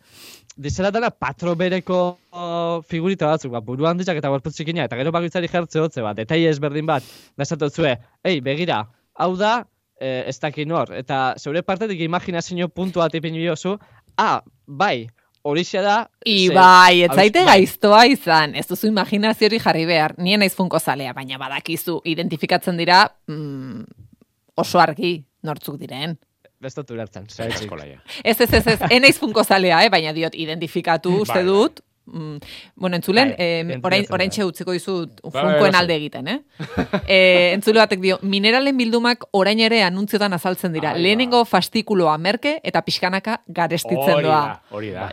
[0.59, 5.13] dizela dela patro bereko o, figurita batzuk, ba, buru handiak eta gorputz txikina, eta gero
[5.15, 7.07] bakoitzari jertze hotze bat, detaile ezberdin bat,
[7.39, 7.95] da esatotzue,
[8.27, 8.83] ei, begira,
[9.23, 9.61] hau da,
[10.01, 13.77] eh, ez dakin hor, eta zeure partetik imaginazio puntu bat ipin jozu,
[14.19, 15.07] ah, bai,
[15.47, 17.61] horixe da, Ibai, ez zaite bai.
[17.63, 22.77] gaiztoa izan, ez duzu imaginazio hori jarri behar, nien naiz funko zalea, baina badakizu, identifikatzen
[22.77, 23.85] dira mm,
[24.59, 26.19] oso argi nortzuk diren.
[26.61, 27.67] Zeraitzik.
[27.67, 28.01] Eskola, ja.
[28.25, 29.91] Ez, ez, ez, ez, enaiz funko zalea, eh?
[29.91, 31.53] baina diot, identifikatu uste Bai, bai.
[31.53, 31.81] dut.
[32.09, 32.39] Mm,
[32.75, 34.47] bueno, entzulen, Bai, eh, orain, orain da.
[34.47, 36.39] utziko dizut bai, funkoen alde egiten, eh?
[37.07, 40.95] eh entzule batek dio, mineralen bildumak orain ere anuntziotan azaltzen dira.
[40.95, 41.03] Ai, ba.
[41.05, 44.41] Lehenengo fastikuloa merke eta pixkanaka garestitzen Hori doa.
[44.47, 45.11] da, hori da.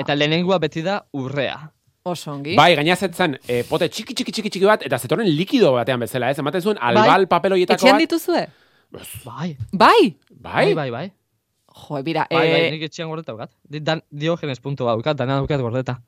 [0.00, 1.72] Eta lehenengoa beti da urrea.
[2.06, 2.54] oso ongi.
[2.54, 6.30] Bai, gaina zetzen, eh, pote txiki txiki txiki txiki bat, eta zetorren likido batean bezala,
[6.30, 6.38] ez?
[6.38, 8.04] Ematen zuen albal papeloietako Etxean bat.
[8.04, 8.44] dituzue?
[8.46, 8.65] Bai,
[9.24, 9.56] Bai!
[9.72, 10.16] Bai?
[10.30, 11.06] bai, bai, bai.
[11.76, 13.52] Jo, bira, Bai, bai, eh, nik etxean gordeta daukat.
[13.84, 15.98] Dan, diogenes puntu daukat, dana daukat gordeta.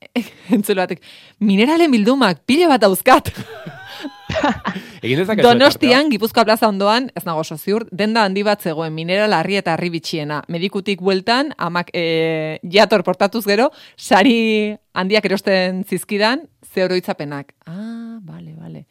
[0.56, 1.02] entzule batek,
[1.44, 3.28] mineralen bildumak, pile bat dauzkat.
[5.04, 9.32] Egin dezakezu Donostian, Gipuzkoa plaza ondoan, ez nago oso ziur, denda handi bat zegoen, mineral
[9.36, 10.42] harri eta harri bitxiena.
[10.52, 17.54] Medikutik bueltan, amak e, jator portatuz gero, sari handiak erosten zizkidan, ze oroitzapenak.
[17.66, 18.86] Ah, bale, bale.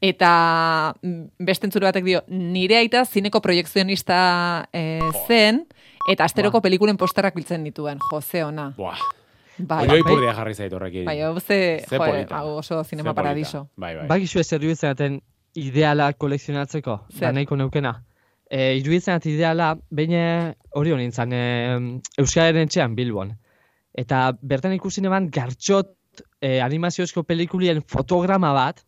[0.00, 5.64] Eta mm, beste entzule batek dio, nire aita zineko proiekzionista e, zen,
[6.10, 8.70] eta asteroko pelikulen posterrak biltzen dituen, Jose ona.
[8.76, 9.00] Buah,
[9.58, 11.04] Bai, hori ipurdia jarri zait horrekin.
[11.04, 12.36] bai, hau ze, Ze jo, polita.
[12.38, 13.64] hau oso zinema paradiso.
[13.74, 14.06] Bai, bai.
[14.06, 15.18] Bai, gizu ez iruditzen
[15.58, 18.04] ideala kolekzionatzeko, da nahiko neukena.
[18.50, 23.34] e, iruditzen ati ideala, baina hori hori nintzen, e, Euskaren etxean Bilbon.
[23.92, 25.90] Eta bertan ikusi neban gartxot
[26.40, 28.84] e, animaziozko pelikulien fotograma bat,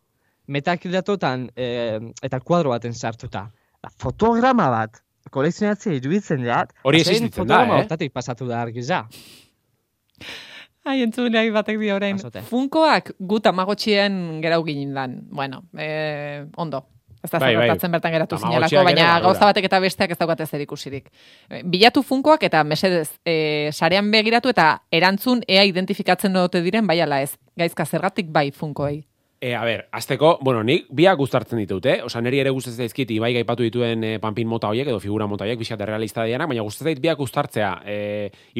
[0.47, 3.49] metakridatotan e, eta kuadro baten sartuta.
[3.81, 5.01] Ba, Fotograma bat,
[5.31, 7.83] kolekzionatzea iruditzen jat, Hori zein existitzen da, fotograma eh?
[7.83, 9.05] hortatik pasatu da argiza.
[10.81, 12.17] Ai, entzuneak batek dio orain.
[12.49, 15.19] Funkoak gut amagotxien gerau ginen dan.
[15.29, 16.87] Bueno, eh, ondo.
[17.21, 17.67] Ez da Bai, bai.
[17.67, 21.11] gertatzen bertan geratu zinelako, baina gauza batek eta besteak ez daukate zer ikusirik.
[21.51, 26.97] Eh, Bilatu funkoak eta mesedez, e, sarean begiratu eta erantzun ea identifikatzen dute diren bai
[27.05, 27.35] ala ez.
[27.57, 29.03] Gaizka zergatik bai funkoei.
[29.43, 31.95] E, a ber, azteko, bueno, nik biak gustartzen ditut, eh?
[32.05, 35.47] Osa, neri ere gustatzen zaizkit, ibai gaipatu dituen e, panpin mota horiek, edo figura mota
[35.47, 37.71] horiek, bizkat realista dianak, baina gustatzen zait biak gustartzea.
[37.81, 37.95] E,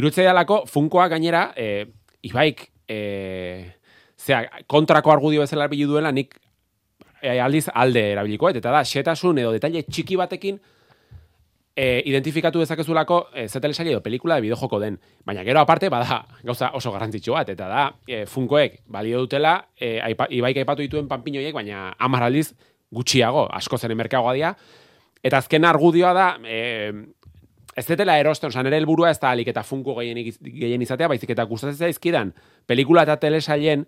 [0.02, 1.86] irutzea dalako, funkoa gainera, e,
[2.26, 2.98] ibaik, e,
[4.18, 6.34] zera, kontrako argudio bezala erabili duela, nik
[7.22, 10.58] e, aldiz alde erabilikoet, eta da, xetasun edo detaile txiki batekin,
[11.76, 15.00] e, identifikatu dezakezulako e, ze telesaile edo pelikula de bideojoko den.
[15.26, 20.00] Baina gero aparte, bada, gauza oso garrantzitsu bat, eta da, e, funkoek balio dutela, e,
[20.02, 22.52] aipa, ibaik aipatu dituen panpinoiek, baina hamar aldiz
[22.92, 24.54] gutxiago, asko zen merkeagoa dira,
[25.24, 26.92] eta azken argudioa da, e,
[27.76, 31.32] ez detela erosten, osan ere helburua ez da alik eta funko gehien, gehien izatea, baizik
[31.32, 32.34] eta gustatzen zaizkidan,
[32.68, 33.86] pelikula eta telesailen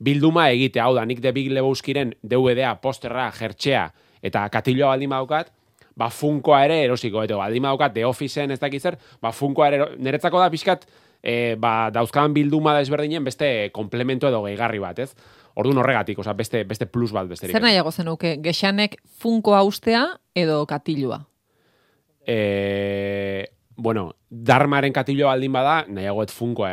[0.00, 3.86] bilduma egitea, hau da, nik de Big Lebowskiren DVD-a, posterra, jertxea,
[4.24, 5.52] eta katiloa baldin badaukat,
[6.00, 9.86] ba funkoa ere erosiko, eta baldin badaukat The Officeen ez dakit zer, ba funkoa ere,
[10.00, 10.86] niretzako da pixkat,
[11.20, 15.12] e, ba, dauzkadan bilduma desberdinen beste komplemento edo gehigarri bat, ez?
[15.60, 17.52] Orduan horregatik, osea, beste, beste plus bat besterik.
[17.56, 20.06] Zer nahiago zenuke, gexanek funkoa ustea
[20.38, 21.20] edo katilua?
[22.24, 26.70] E, bueno, Darmaren katillo baldin bada, nahiagoet funkoa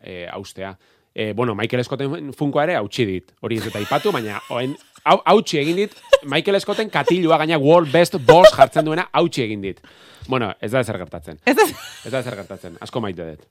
[0.00, 0.76] e, austea.
[1.12, 3.32] E, bueno, Michael Scotten funkoa ere hautsi dit.
[3.42, 5.94] Hori ez eta ipatu, baina oen, hau, hautsi egin dit,
[6.26, 9.80] Michael Scotten katilloa gaina World Best Boss jartzen duena hautsi egin dit.
[10.28, 11.38] Bueno, ez da ezer gertatzen.
[11.46, 11.70] Ez ez,
[12.04, 12.76] Ez da ezer gertatzen.
[12.82, 13.46] Asko maite dut.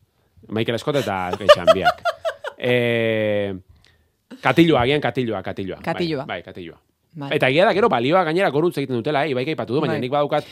[0.52, 2.04] Michael Scott eta geixan biak.
[2.58, 3.54] E,
[4.44, 5.80] katilloa, agian katilloa, katilloa.
[5.84, 6.26] Katilloa.
[6.26, 6.78] Bai, bai katilloa.
[7.16, 7.30] Bai.
[7.38, 9.32] Eta egia da gero balioa gainera goruntz egiten dutela, eh?
[9.32, 10.02] ibaik aipatu du, baina Bai.
[10.04, 10.48] nik badaukat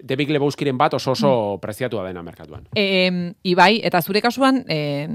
[0.00, 1.32] The Big Lebowskiren bat oso oso
[1.62, 2.66] preziatua dena merkatuan.
[2.74, 5.06] E, ibai, eta zure kasuan, e,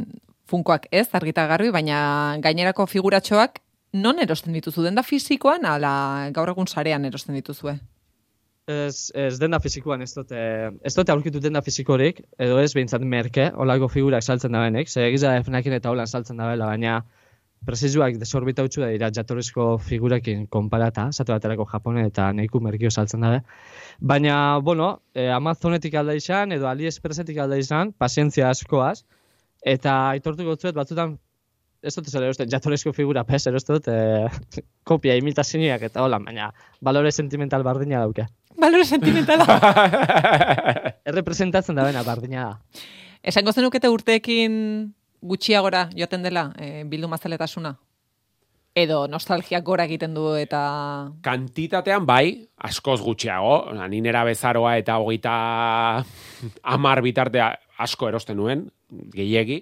[0.47, 3.59] funkoak ez, argita garbi, baina gainerako figuratxoak
[3.95, 4.83] non erosten dituzu?
[4.83, 5.91] Denda fisikoan, ala
[6.35, 7.77] gaur egun sarean erosten dituzue?
[8.65, 10.39] Ez, ez denda fizikoan ez dute,
[10.81, 15.35] ez dute aurkitu denda fizikorik, edo ez behintzat merke, olako figurak saltzen dabenek, ze egiza
[15.45, 16.95] FNAKin eta holan saltzen dabela, baina
[17.65, 23.21] presizuak desorbita utxu da dira jatorrizko figurakin konparata, zatu baterako Japone eta neiku merkio saltzen
[23.21, 23.43] dabe.
[23.99, 29.03] Baina, bueno, eh, Amazonetik alda izan, edo AliExpressetik alda izan, pazientzia askoaz,
[29.75, 31.19] eta aitortuko zuet batzutan
[31.85, 36.49] ez dut zer erosten, jatorrizko figura, pez, erosten dut, eh, kopia imitazioak eta hola, baina
[36.81, 38.27] balore sentimental bardina dauke.
[38.57, 39.45] Balore sentimentala.
[41.09, 42.83] Errepresentatzen da bena bardina da.
[43.25, 44.55] Esango zenukete urteekin
[45.25, 47.73] gutxiagora joaten dela e, bildu mazaletasuna?
[48.75, 50.61] Edo nostalgiak gora egiten du eta...
[51.23, 55.35] Kantitatean bai, askoz gutxiago, Osa, ni nera bezaroa eta hogeita
[56.75, 57.53] amar bitartea
[57.85, 58.65] asko erosten nuen,
[59.15, 59.61] gehiegi.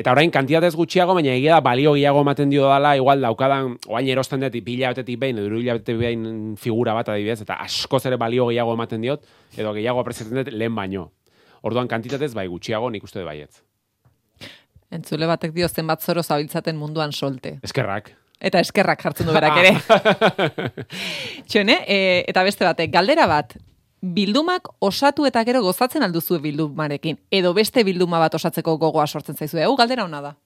[0.00, 4.08] Eta orain kantitatez gutxiago, baina egia da balio gehiago ematen dio dala, igual daukadan, oain
[4.08, 6.22] erosten dut, pila batetik behin, edo hilabetetik behin
[6.60, 9.26] figura bat adibidez, eta askoz ere balio gehiago ematen diot,
[9.58, 11.10] edo gehiago apreziatzen dut lehen baino.
[11.68, 13.60] Orduan kantitatez bai gutxiago, nik uste baietz.
[14.90, 17.58] Entzule batek dio zenbat zoro zabiltzaten munduan solte.
[17.62, 18.14] Eskerrak.
[18.40, 19.74] Eta eskerrak jartzen du berak ere.
[21.50, 23.52] Txone, e, eta beste batek, galdera bat,
[24.00, 27.18] bildumak osatu eta gero gozatzen alduzu bildumarekin.
[27.30, 29.60] Edo beste bilduma bat osatzeko gogoa sortzen zaizu.
[29.60, 30.36] Hau galdera ona da.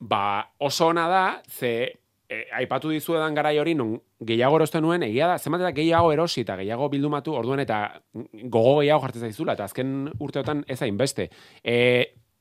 [0.00, 5.28] Ba, oso ona da, ze e, aipatu dizuedan garai hori non gehiago erosten nuen, egia
[5.30, 7.78] da, zenbat eta gehiago erosi eta gehiago bildumatu orduan eta
[8.14, 11.28] gogo gehiago jartzen zaizula, eta azken urteotan ez hainbeste.
[11.62, 11.76] E,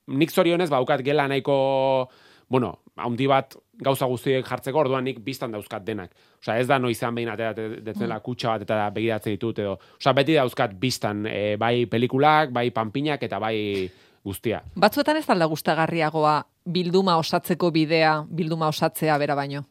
[0.08, 2.10] nik zorionez baukat gela nahiko,
[2.50, 6.12] bueno, haundi bat gauza guztiek jartzeko, orduan nik biztan dauzkat denak.
[6.41, 9.77] Osea, ez da noizean behin atera detzela kutsa bat eta begiratzen ditut edo.
[9.99, 13.89] Osea, beti dauzkat biztan, e, bai pelikulak, bai panpinak eta bai
[14.23, 14.62] guztia.
[14.75, 19.63] Batzuetan ez alda gustagarriagoa bilduma osatzeko bidea, bilduma osatzea bera baino.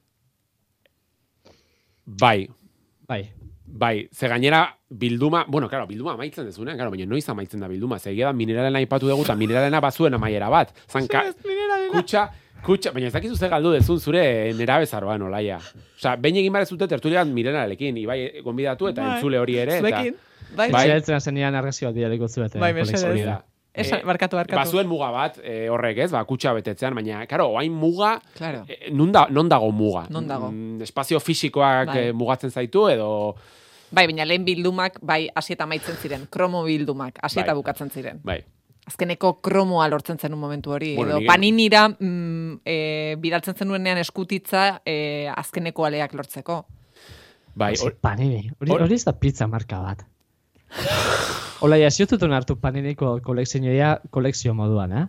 [2.04, 2.48] Bai,
[3.10, 3.32] Bai.
[3.72, 7.98] Bai, ze gainera bilduma, bueno, claro, bilduma amaitzen dezunean, claro, baina noiz amaitzen da bilduma,
[7.98, 10.72] ze egia da mineralena aipatu dugu eta mineralena bazuen amaiera bat.
[10.90, 11.22] Zan, ka,
[12.64, 15.58] kutxa, baina ez dakizu ze galdu dezun zure nera bezaroan, olaia.
[15.96, 19.14] Osa, behin egin bare zute tertulian mineralekin, ibai gonbidatu eta Bai.
[19.16, 19.78] entzule hori ere.
[19.80, 20.16] Zuekin?
[20.56, 20.88] Bai, Bai.
[21.00, 21.20] Bai.
[21.20, 22.58] zenian argazki bat bidaliko zuet.
[22.58, 23.28] Bai, mesedez.
[23.72, 24.56] Esan, Eh, barkatu, barkatu.
[24.58, 28.64] Bazuen muga bat, e, horrek ez, ba, kutxa betetzean, baina, karo, oain muga, Claro.
[28.66, 30.06] e, non, da, non dago muga?
[30.10, 30.50] Non dago?
[30.50, 32.08] Mm, espazio fisikoak Bai.
[32.08, 33.36] eh, mugatzen zaitu, edo
[33.92, 36.26] Bai, baina lehen bildumak, bai, hasi eta maitzen ziren.
[36.30, 37.62] Kromo bildumak, hasi eta Bai.
[37.62, 38.20] bukatzen ziren.
[38.24, 38.44] Bai.
[38.90, 40.92] Azkeneko kromoa lortzen zen un momentu hori.
[40.98, 46.64] Bueno, Edo paninira mm, e, bidaltzen zenuenean eskutitza e, azkeneko aleak lortzeko.
[47.54, 48.48] Bai, hor- panini.
[48.58, 50.04] Hori, hor- hori ez da pizza marka bat.
[51.66, 55.06] Ola, ja, ziotutun hartu paniniko kolekzioa kolekzio moduan, eh?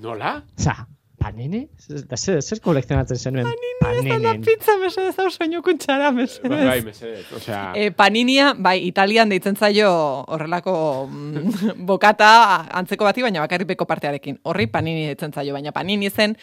[0.00, 0.32] nola?
[0.58, 0.74] Osa,
[1.20, 1.66] panini?
[2.08, 3.48] Da, zer, zer kolekzionatzen zenuen?
[3.80, 4.32] Panini.
[4.44, 6.48] pizza mesedez hau soinu kuntxara mesedez.
[6.50, 7.26] Bai, bai, mesedez.
[7.36, 9.90] Osea, E, paninia, bai, Italian deitzen zaio
[10.28, 10.74] horrelako
[11.10, 12.32] mm, bokata
[12.80, 14.40] antzeko bati, baina bakarripeko partearekin.
[14.48, 16.36] Horri panini deitzen zaio, baina panini zen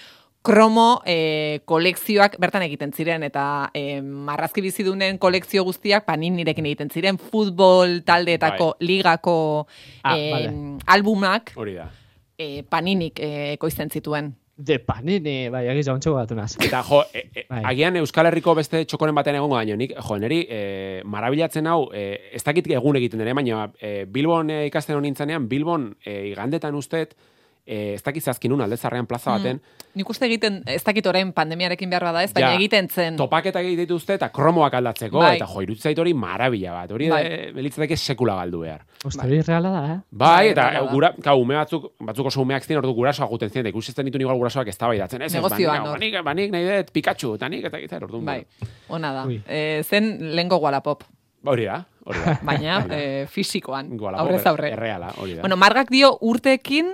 [0.48, 7.18] kromo e, kolekzioak bertan egiten ziren, eta e, marrazki bizidunen kolekzio guztiak paninirekin egiten ziren,
[7.20, 9.38] futbol taldeetako ligako
[10.04, 10.54] Ah, e, vale.
[10.88, 11.90] albumak hori da.
[12.40, 14.32] e, paninik e, ekoizten zituen.
[14.58, 16.56] De panini, bai, egiz jauntxo batu naz.
[16.65, 17.60] Eta jo, e, e, Bai.
[17.70, 20.62] agian Euskal Herriko beste txokoren batean egongo baino, nik, jo, neri, e,
[21.06, 25.46] marabilatzen hau, e, ez dakit egun egiten ere, baina e, Bilbon e, ikasten honi nintzanean,
[25.52, 27.13] Bilbon e, igandetan ustet,
[27.67, 29.62] e, ez dakit zazkinun aldezarrean plaza baten,
[29.97, 33.15] Nik uste egiten, ez dakit orain pandemiarekin behar bada ez, baina Ja, egiten zen.
[33.17, 35.36] topaketak egite dituzte eta kromoak aldatzeko, Bai.
[35.39, 37.23] eta jo, iruditzen zait hori marabila bat, hori Bai.
[37.23, 37.51] bai.
[37.56, 38.84] belitzateke sekula galdu behar.
[39.03, 39.97] Osta, hori reala da, eh?
[40.12, 40.82] Bai, Bai, eta da.
[40.91, 44.21] gura, kau, ume batzuk, batzuk oso umeak ziren, ordu gurasoak guten ziren, eta ikusten ditu
[44.21, 45.21] igual gurasoak ez tabaidatzen.
[45.23, 48.25] Ez, ez, banik, banik, banik nahi dut Pikachu, eta nik, eta gitar, orduan.
[48.25, 48.45] Bai,
[48.89, 49.25] ona da.
[49.49, 51.03] E, zen lengo Wallapop,
[51.41, 52.39] Ba, Hori da, hori da.
[52.43, 54.71] baina e, fisikoan, aurrez er- aurre.
[54.73, 55.41] Erreala, hori da.
[55.41, 56.93] Bueno, margak dio urteekin,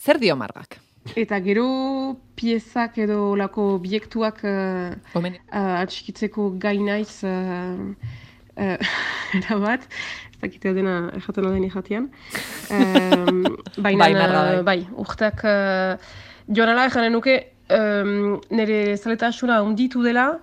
[0.00, 0.78] zer dio margak?
[1.16, 1.66] Eta gero
[2.36, 5.38] piezak edo lako obiektuak uh, Gomen...
[5.48, 7.92] uh, atxikitzeko gai naiz uh,
[8.56, 8.90] uh,
[9.38, 9.86] erabat,
[10.32, 12.10] ez dakite dena erraten den irratian.
[12.70, 13.46] Um,
[13.86, 14.62] baina, Bai, bai.
[14.70, 15.96] bai, urteak uh,
[16.48, 17.38] joan ala erranen nuke
[17.70, 20.34] um, nire zaletasuna unditu dela,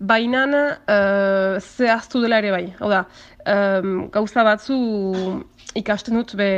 [0.00, 2.64] baina uh, zehaztu dela ere bai.
[2.80, 3.04] Hau da,
[3.52, 4.80] um, gauza batzu
[5.76, 6.48] ikasten dut be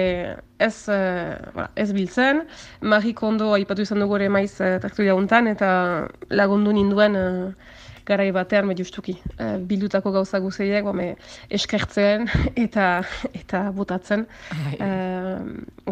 [0.59, 2.45] ez, uh, voilà, ez biltzen.
[2.81, 5.71] Marie Kondo aipatu izan dugu ere maiz uh, tertulia hontan eta
[6.31, 7.75] lagundu ninduen uh,
[8.09, 9.19] garai batean me justuki.
[9.37, 11.11] Uh, bildutako gauza guztiak me
[11.51, 12.29] eskertzen
[12.65, 13.03] eta
[13.35, 14.27] eta botatzen.
[14.81, 15.43] Uh,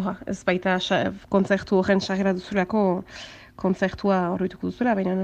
[0.01, 3.03] oha, ez baita sa- kontzertu horren sarrera duzulako
[3.57, 5.15] kontzertua horretuko duzula, baina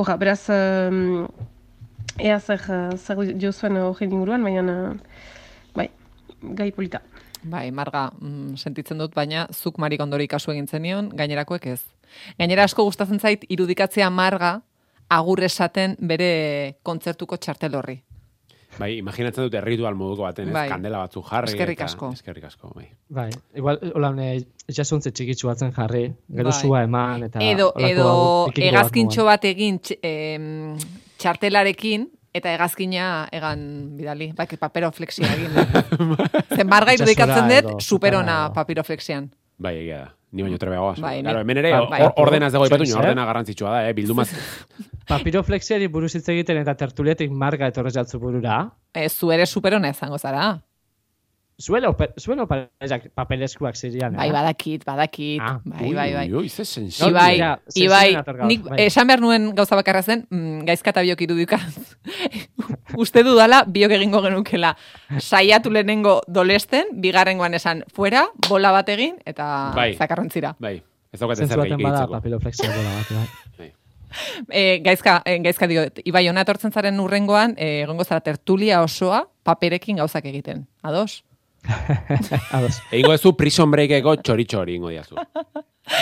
[0.00, 1.26] oha, beraz um,
[2.18, 2.62] ea zer,
[2.96, 4.94] zer diozuen horren inguruan, baina
[6.54, 7.00] gai polita.
[7.44, 11.82] Bai, marga, mm, sentitzen dut, baina zuk Marik Ondori kasu egin zenion, gainerakoek ez.
[12.38, 14.62] Gainera asko gustatzen zait irudikatzea marga
[15.08, 17.98] agur esaten bere kontzertuko txartel horri.
[18.78, 20.54] Bai, imaginatzen dut erritual moduko baten, ez?
[20.54, 20.64] Bai.
[20.68, 21.52] Kandela batzu jarri.
[21.52, 22.08] Eskerrik eta- asko.
[22.16, 22.88] Eskerrik asko, bai.
[23.08, 24.10] Bai, igual, hola,
[24.68, 26.60] jasuntze txikitsu batzen jarri, gero Bai.
[26.60, 27.38] sua eman, eta...
[27.44, 28.08] edo edo
[28.56, 30.00] hegazkintxo bat egin tx-
[31.18, 33.60] txartelarekin, eta hegazkina egan
[33.98, 35.54] bidali, bai, papiroflexia egin.
[36.56, 38.54] Zen marga Itsasora irudikatzen dut, superona edo.
[38.58, 39.30] papiroflexian.
[39.58, 40.12] Bai, egia da.
[40.34, 40.96] Ni baino trebeagoa.
[40.98, 43.92] Bai, claro, hemen ere, Bai, or- ordena ez dago ipatu, ordena garrantzitsua da, eh?
[43.94, 44.32] Bildumaz.
[45.10, 48.64] Papiroflexiari buruz hitz egiten eta tertuliatik marga etorrez jatzu burura.
[48.92, 50.48] Ez, zu ere superona izango zara.
[51.56, 54.18] Zuela, ope- zuela opalezak papeleskuak zirian, eh?
[54.18, 55.38] Bai, badakit, badakit.
[55.40, 56.24] Ah, bai, bai, bai.
[56.32, 57.10] Ui, ui, ze sensible.
[57.12, 58.16] Ibai, ja, Ibai,
[58.48, 58.78] nik bai.
[58.88, 61.94] esan behar nuen gauza bakarra zen, mm, gaizka eta biok irudikaz.
[62.98, 64.72] Uste dudala, biok egingo genukela.
[65.20, 69.92] Saiatu lehenengo dolesten, bigarrengoan esan fuera, bola bat egin, eta Bai.
[69.94, 70.56] zakarrontzira.
[70.58, 70.80] Bai,
[71.12, 72.12] ez zer baten bada gehiago.
[72.18, 73.12] papiroflexia bola bat,
[73.58, 73.70] bai.
[74.50, 79.96] E, gaizka, e, gaizka dio, Ibai, ona etortzen zaren urrengoan, egongo zara tertulia osoa, paperekin
[80.02, 80.66] gauzak egiten.
[80.82, 81.22] Ados?
[82.92, 85.16] Egingo duzu prison breakeko txoritxo hori ingo diazu.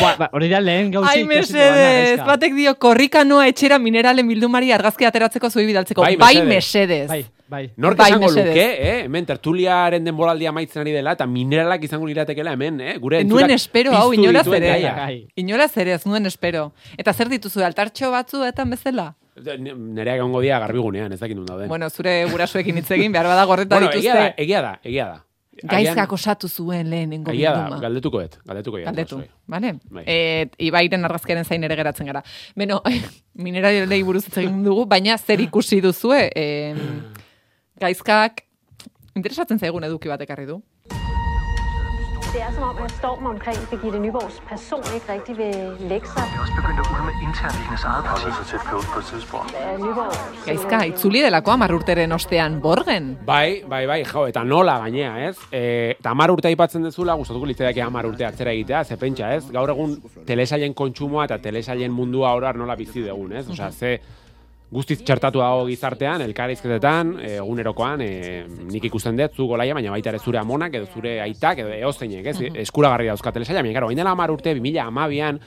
[0.00, 5.06] Ba, ba, hori da lehen gauza Ai, mesedez, batek dio, korrikanoa etxera mineralen bildumari argazki
[5.08, 6.04] ateratzeko zuei bidaltzeko.
[6.04, 7.08] Bai, Bai, mesedez.
[7.10, 7.62] Bai, bai.
[7.76, 8.52] Nork Bai, esango mesedez.
[8.52, 8.92] luke, eh?
[9.08, 12.94] Hemen tertuliaren denboraldia amaitzen ari dela, eta mineralak izango liratekela hemen, eh?
[13.02, 14.68] Gure Nuen espero hau, inolaz ere.
[14.68, 14.94] gaia.
[15.00, 15.16] Gai.
[15.42, 16.68] Inolaz ere, ez nuen espero.
[16.96, 19.08] Eta zer dituzu, altartxo batzuetan bezala?
[19.34, 21.66] Nereak egongo dia garbigunean, ez dakit nun dauden.
[21.68, 24.42] Bueno, zure gurasoekin hitz egin, behar bada gorreta Bueno, egia da, dituzte.
[24.46, 25.22] egia da, egia da.
[25.68, 27.80] Gaizkak osatu zuen lehenengo Egia da, bilduma.
[27.82, 28.86] galdetuko et, galdetuko et.
[28.86, 29.74] Galdetu, bale?
[29.92, 30.04] Bai.
[30.08, 32.22] E, ibairen argazkiaren zain ere geratzen gara.
[32.56, 32.80] Beno,
[33.46, 36.74] mineralei buruz egin dugu, baina zer ikusi duzue, e,
[37.80, 38.44] gaizkak,
[39.14, 40.62] interesatzen zaigun eduki bat ekarri du.
[42.32, 45.54] Det er som om, at stormen omkring Birgitte Nyborgs person ikke rigtig vil
[45.92, 46.22] lægge sig.
[46.30, 48.28] Det er også begyndt at ulme internt i hendes eget parti.
[48.38, 49.50] så tæt på på et tidspunkt.
[49.78, 50.12] Nyborg...
[50.46, 53.18] Gaizka, itzuli delako hamar urteren ostean borgen.
[53.26, 55.36] Bai, bai, bai, jo, eta nola gainea, ez?
[55.52, 55.62] E,
[55.98, 59.44] eta hamar urte aipatzen dezula, gustatuko litzaidake hamar urte atzera egitea, ze pentsa, ez?
[59.52, 63.44] Gaur egun telesailen kontsumoa eta telesailen mundua oroar nola bizi dugun, ez?
[63.52, 63.98] Osea, ze
[64.72, 70.12] guztiz txertatu dago gizartean, elkarrizketetan, e, egunerokoan, e, nik ikusten dut, zu golaia, baina baita
[70.14, 72.54] ere zure amonak, edo zure aitak, edo eozeinek, ez?
[72.64, 75.40] Eskuragarri dauzka telesaila, baina, karo, bain dela amar urte, 2000 amabian,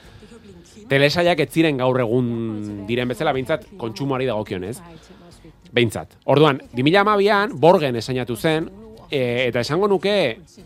[0.86, 4.76] telesaiak ez ziren gaur egun diren bezala, behintzat, kontsumoari dagokionez.
[5.74, 6.20] Behintzat.
[6.30, 8.70] Orduan, 2000 amabian, borgen esainatu zen,
[9.10, 10.16] e, eta esango nuke,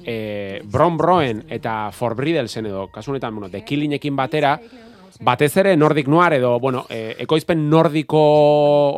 [0.04, 4.58] e, Bron Broen eta For Bridelsen edo, kasu honetan, bueno, The Killingekin batera,
[5.20, 8.20] batez ere Nordic Noir edo, bueno, e, ekoizpen nordiko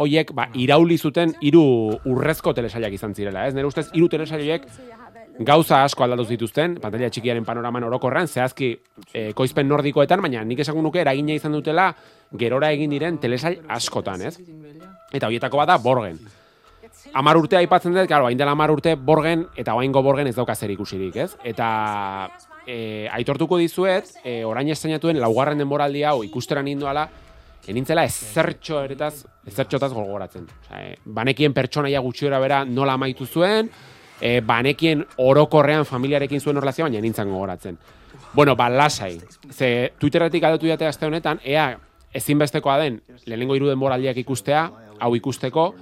[0.02, 1.64] hoiek, ba, irauli zuten hiru
[2.08, 3.54] urrezko telesailak izan zirela, ez?
[3.54, 4.68] Nere ustez, hiru telesailak
[5.42, 8.70] gauza asko aldatu zituzten, pantalla txikiaren panoraman orokorran, zehazki
[9.12, 11.90] e, ekoizpen nordikoetan, baina nik esango nuke eragina izan dutela
[12.38, 14.36] gerora egin diren telesail askotan, ez?
[15.12, 16.20] Eta horietako bada Borgen.
[17.18, 20.54] Amar urte aipatzen dut, claro, hain dela amar urte Borgen, eta oaingo Borgen ez dauka
[20.54, 21.32] zer ikusirik, ez?
[21.44, 22.30] Eta
[22.66, 27.08] e, aitortuko dizuet, e, orain estainatuen laugarren denboraldi hau ikusteran ninduala,
[27.68, 30.46] enintzela ezertxo eretaz, ezertxotaz gogoratzen.
[30.64, 33.70] Osa, e, banekien pertsonaia gutxiora bera nola amaitu zuen,
[34.20, 37.78] e, banekien orokorrean familiarekin zuen horrelazioa, baina nintzen gogoratzen.
[38.34, 39.20] Bueno, ba, lasai.
[39.50, 41.72] Ze Twitterretik adatu jate aste honetan, ea
[42.14, 44.66] ezinbestekoa den lehenengo hiru denboraldiak ikustea,
[45.00, 45.72] hau ikusteko,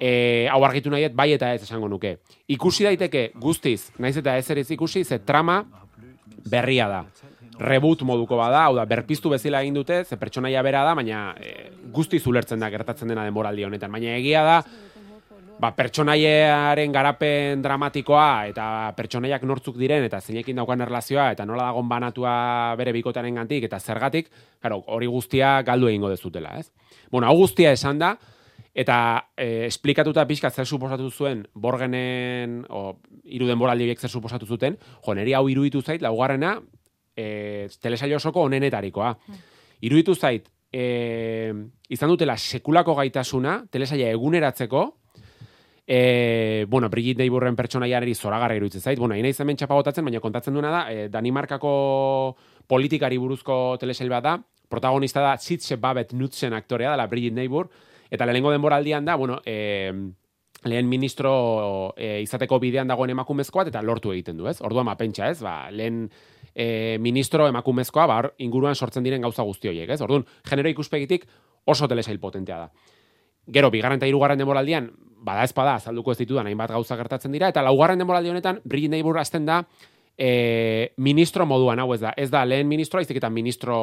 [0.00, 2.18] e, hau argitu nahiet, bai eta ez esango nuke.
[2.48, 5.64] Ikusi daiteke guztiz, naiz eta ez ere ikusi, ze trama
[6.44, 7.04] berria da.
[7.58, 11.72] Reboot moduko bada, hau da, berpiztu bezala egin dute, ze pertsonaia bera da, baina e,
[11.94, 13.90] guztiz ulertzen da gertatzen dena denboraldi honetan.
[13.90, 14.58] Baina egia da,
[15.58, 18.66] ba, pertsonaiaren garapen dramatikoa eta
[18.96, 22.34] pertsonaiak nortzuk diren eta zeinekin daukan erlazioa eta nola dagon banatua
[22.78, 24.30] bere bikotaren gantik eta zergatik,
[24.62, 26.70] claro, hori guztia galdu egingo dezutela, ez?
[27.10, 28.14] Bueno, hau guztia esan da,
[28.78, 34.76] eta e, esplikatuta pixka zer suposatu zuen borgenen, o, iru denboraldi horiek zer suposatu zuten,
[34.78, 36.54] jo, neri hau iruditu zait, laugarrena,
[37.18, 39.16] e, telesaio osoko onenetarikoa.
[39.88, 40.84] Iruditu zait, e,
[41.90, 44.86] izan dutela sekulako gaitasuna, telesaia eguneratzeko,
[45.90, 48.98] E, bueno, Brigitte Neighborren pertsonaiari zoragarra iruditzen zait.
[49.00, 51.70] Bueno, ina izan txapa botatzen, baina kontatzen duena da, e, Danimarkako
[52.68, 54.34] politikari buruzko telesail bat da,
[54.68, 57.70] protagonista da Sitze Babet Nutzen aktorea da, la Brigitte Neighbor,
[58.10, 59.92] eta lehenengo denboraldian da, bueno, e,
[60.64, 64.58] lehen ministro e, izateko bidean dagoen emakumezkoa eta lortu egiten du, ez?
[64.64, 65.40] Orduan mapentsa, ez?
[65.44, 66.08] Ba, lehen
[66.54, 70.00] e, ministro emakumezkoa, ba, inguruan sortzen diren gauza guzti horiek, ez?
[70.02, 71.28] Orduan, genero ikuspegitik
[71.68, 72.96] oso telesail potentea da.
[73.48, 74.90] Gero, bigarren eta hirugarren denboraldian,
[75.24, 79.18] bada ezpada, azalduko ez ditudan, hainbat gauza gertatzen dira, eta laugarren denboraldi honetan, Brigitte Neighbor
[79.22, 79.62] azten da,
[80.18, 83.78] e, ministro moduan, hau ez da, ez da, lehen ministro, izik eta ministro,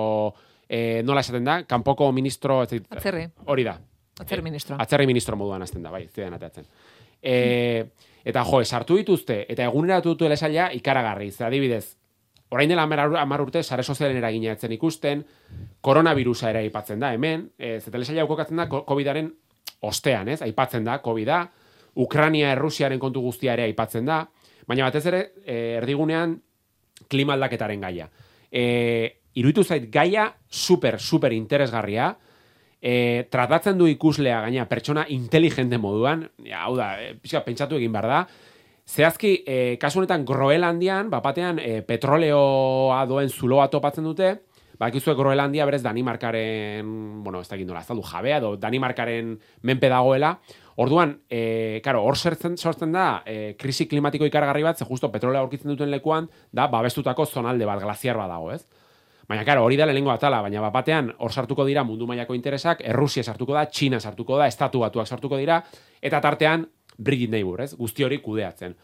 [0.68, 3.28] e, nola esaten da, kanpoko ministro, ez dit, Atzerri.
[3.46, 3.80] hori da,
[4.20, 4.78] Atzerri ministro.
[4.80, 6.66] atzerri ministro moduan azten da, bai, zidan ateatzen.
[7.22, 7.84] E,
[8.24, 11.98] eta jo, esartu dituzte, eta eguneratu dut elesaila ikaragarri, ze adibidez,
[12.50, 15.26] orain dela amar urte, sare sozialen eragina etzen ikusten,
[15.82, 19.34] koronavirusa ere aipatzen da, hemen, e, ze telesaila aukokatzen da, COVID-aren
[19.82, 20.42] ostean, ez?
[20.42, 21.42] Aipatzen da, COVID-a,
[21.96, 24.22] Ukrania Errusiaren kontu guztia ere aipatzen da,
[24.68, 26.38] baina batez ere, e, erdigunean
[27.12, 28.08] klima aldaketaren gaia.
[28.52, 28.64] E,
[29.36, 32.14] iruditu zait gaia super, super interesgarria,
[32.86, 37.96] e, tratatzen du ikuslea gaina pertsona inteligente moduan, ja, hau da, e, pixka, pentsatu egin
[37.96, 38.26] behar da,
[38.86, 44.36] Zehazki, e, kasu honetan Groenlandian, bapatean, e, petroleoa doen zuloa topatzen dute,
[44.76, 50.34] Bakizue Groenlandia berez Danimarkaren, bueno, ez dakit nola, azaldu jabea, edo Danimarkaren menpe dagoela.
[50.84, 55.42] Orduan, e, karo, hor sortzen, sortzen da, e, krisi klimatiko ikargarri bat, ze justo petrolea
[55.46, 58.66] aurkitzen duten lekuan, da, babestutako zonalde bat, glaziar bat dago, ez?
[59.28, 63.24] Baina, karo, hori da lehenengo atala, baina bapatean hor sartuko dira mundu mailako interesak, Errusia
[63.24, 65.64] sartuko da, Txina sartuko da, Estatu batuak sartuko dira,
[66.02, 66.68] eta tartean
[66.98, 67.74] Brigitte Neighbor, ez?
[67.76, 68.76] Guzti hori kudeatzen.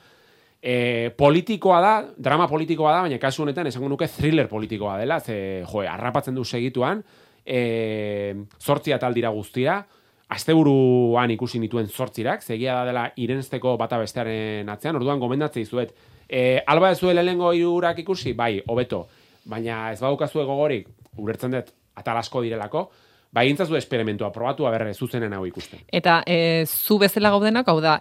[0.61, 0.73] E,
[1.17, 5.85] politikoa da, drama politikoa da, baina kasu honetan esango nuke thriller politikoa dela, ze, jo,
[5.85, 7.05] arrapatzen du segituan,
[7.45, 9.83] e, zortzia tal dira guztira,
[10.31, 15.91] asteburuan ikusi nituen zortzirak, zegia da dela irensteko bata bestearen atzean, orduan gomendatzei zuet.
[16.29, 19.05] E, alba ez zuela lehengo irurak ikusi, bai, hobeto,
[19.45, 20.87] baina ez badukazue gogorik,
[21.17, 22.85] ulertzen dut, atalasko direlako,
[23.31, 25.83] bai intzazu esperimentua, probatu aberre zuzenen hau ikusten.
[25.91, 27.97] Eta e, zu bezala gaudenak, hau da,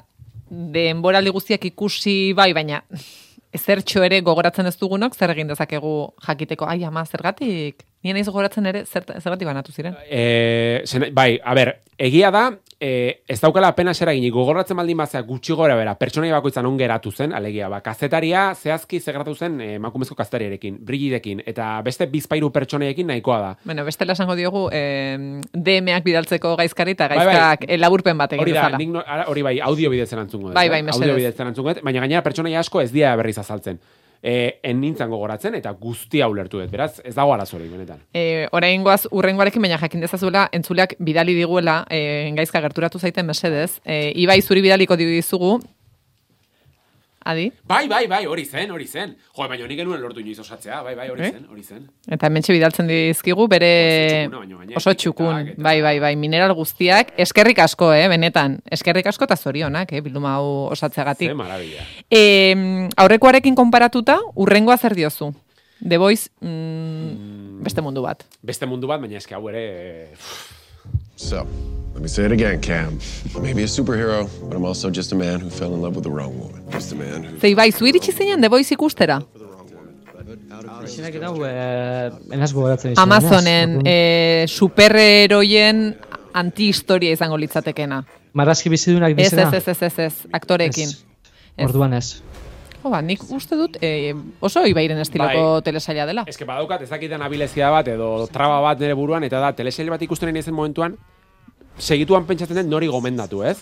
[0.50, 2.82] denboraldi guztiak ikusi bai, baina
[3.56, 5.94] ezertxo ere gogoratzen ez dugunok, zer egin dezakegu
[6.26, 7.86] jakiteko, ai ama, zergatik?
[8.00, 9.92] Nien naiz gogoratzen ere, zer, zergatik banatu ziren?
[10.08, 12.46] E, zen, bai, a ber, egia da,
[12.80, 17.12] e, ez daukala apenas eraginik, gogoratzen baldin bazea gutxi gora bera, pertsonai bakoitzan on geratu
[17.12, 23.12] zen, alegia, ba, kazetaria zehazki zegratu zen e, emakumezko kazetariarekin, brigidekin, eta beste bizpairu pertsonaiekin
[23.12, 23.52] nahikoa da.
[23.68, 25.18] Bueno, beste esango diogu, eh,
[25.52, 27.34] DM-ak bidaltzeko gaizkari eta Bai, bai.
[27.36, 30.54] gaizkak bai, laburpen bat egin Hori da, nik no- hori bai, audio bidez erantzungo dut.
[30.56, 30.70] Bai, eh?
[30.70, 31.04] bai, mesedez.
[31.04, 33.78] Audio bidez erantzungo dut, baina gainera pertsonaia asko ez dira berriz azaltzen.
[34.22, 38.02] E, en nintzen gogoratzen, eta guztia ulertu dut, beraz, ez dago arazorik, benetan.
[38.14, 43.80] E, orain goaz, urrengoarekin baina jakin dezazuela, entzuleak bidali diguela, e, gaizka gerturatu zaiten mesedez,
[43.84, 45.58] e, ibai zuri bidaliko dizugu,
[47.22, 47.50] Adi?
[47.68, 49.10] Bai, bai, bai, hori zen, hori zen.
[49.36, 51.30] Jo, baina nik genuen lortu inoiz osatzea, bai, bai, hori Eh?
[51.32, 51.82] zen, hori zen.
[52.08, 54.30] Eta hementxe bidaltzen dizkigu, bere
[54.76, 59.92] Oso txukun, bai, bai, bai, mineral guztiak, eskerrik asko, eh, benetan, eskerrik asko eta zorionak,
[59.92, 61.28] eh, bilduma hau osatzeagatik.
[61.28, 61.84] Ze maravilla.
[62.10, 65.34] E, aurrekoarekin konparatuta, urrengoa zer diozu?
[65.86, 68.24] The Voice, mm, beste mundu bat.
[68.42, 69.66] Beste mundu bat, baina eske hau ere...
[70.12, 70.14] eh,
[71.20, 71.46] So,
[71.92, 72.98] let me say it again, Cam.
[73.42, 76.10] Maybe a superhero, but I'm also just a man who fell in love with the
[76.10, 76.64] wrong woman.
[76.72, 77.38] Just a man who.
[77.38, 79.20] Zei bai, zu iritsi zinen The Voice ikustera?
[81.20, 83.02] Hau, eh, enaz gogoratzen izan.
[83.04, 85.84] Amazonen e, superheroien
[86.32, 88.00] anti-historia izango litzatekena.
[88.32, 89.50] Marrazki bizidunak dizena?
[89.52, 90.88] ez, ez, ez, ez, ez, aktorekin.
[90.88, 91.68] Ez.
[91.68, 92.14] Orduan ez.
[92.82, 95.62] Jo, ba, nik uste dut e, oso ibairen estiloko Bai.
[95.66, 96.24] telesaila dela.
[96.26, 100.02] Eske badaukat ez dakiten abilezia bat edo traba bat nire buruan, eta da, telesail bat
[100.02, 100.96] ikusten nahi zen momentuan,
[101.78, 103.58] segituan pentsatzen den nori gomendatu, ez?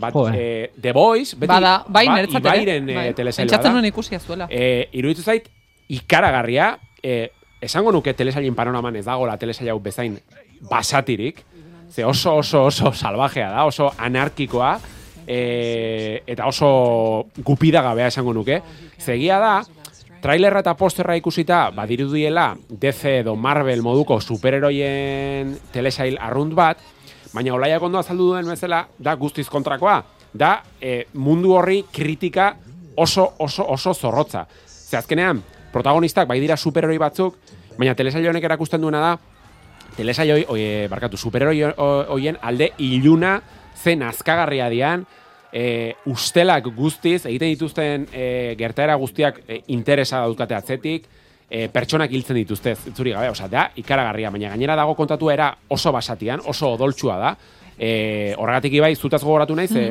[0.00, 0.34] Bat, Jo, eh.
[0.36, 2.22] eh, The Voice, beti, Bada, bai, ba.
[2.24, 3.06] Ibairen bai.
[3.08, 3.80] eh, telesail Pentsatzen bada.
[3.80, 4.48] nuen ikusia zuela.
[4.50, 5.48] Eh, iruditu zait,
[5.88, 10.18] ikaragarria, eh, esango nuke telesailin panoraman ez dagoela telesail hau bezain
[10.70, 11.44] basatirik,
[11.90, 14.78] ze oso oso oso salvajea da, oso anarkikoa,
[15.26, 18.60] eh, eta oso gupidagabea esango nuke.
[19.00, 19.62] Zegia da,
[20.22, 26.78] trailerra eta posterra ikusita, badirudiela DC edo Marvel moduko superheroien telesail arrunt bat,
[27.34, 30.02] baina olaiak ondo azaldu duen bezala, da guztiz kontrakoa.
[30.34, 32.54] Da eh, mundu horri kritika
[32.96, 34.46] oso, oso, oso zorrotza.
[34.66, 37.36] Ze azkenean, protagonistak bai dira superheroi batzuk,
[37.78, 39.12] baina telesail honek erakusten duena da,
[39.96, 40.44] telesail
[40.90, 43.40] barkatu, superheroi ho- hoien alde iluna
[43.76, 45.04] zen azkagarria dian,
[45.54, 51.06] e, ustelak guztiz, egiten dituzten e, gertaera guztiak e, interesa daukate atzetik,
[51.48, 55.92] e, pertsonak hiltzen dituzte, zuri gabe, osea, da, ikaragarria, baina gainera dago kontatua era oso
[55.94, 57.36] basatian, oso odoltsua da,
[57.78, 59.84] e, horregatik ibai, zutaz gogoratu nahi, ze,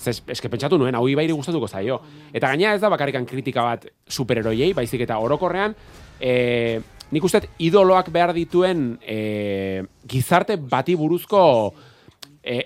[0.00, 2.00] ze eske pentsatu nuen, hau ibairi gustatuko zaio.
[2.32, 5.76] Eta gainera ez da bakarrikan kritika bat superheroiei, baizik eta orokorrean,
[6.20, 6.80] e,
[7.10, 11.42] nik uste idoloak behar dituen e, gizarte bati buruzko
[12.42, 12.62] e,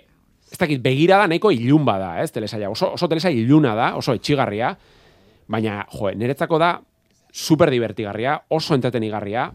[0.55, 2.71] ez dakit, begirada nahiko ilun bada, ez, telesaila.
[2.71, 4.71] Oso, oso telesaila iluna da, oso etxigarria,
[5.51, 6.77] baina, jo, niretzako da
[7.35, 9.49] super divertigarria, oso entretenigarria,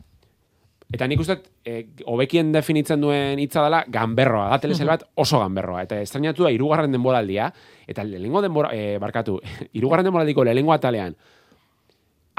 [0.91, 5.85] eta nik uste, e, hobekien definitzen duen hitza dela, ganberroa, da telesail bat oso ganberroa,
[5.87, 7.47] eta estrainatu da, irugarren denboraldia,
[7.87, 9.37] eta lehenengo denbora, e, barkatu,
[9.79, 11.15] irugarren denboraldiko lehenengo atalean,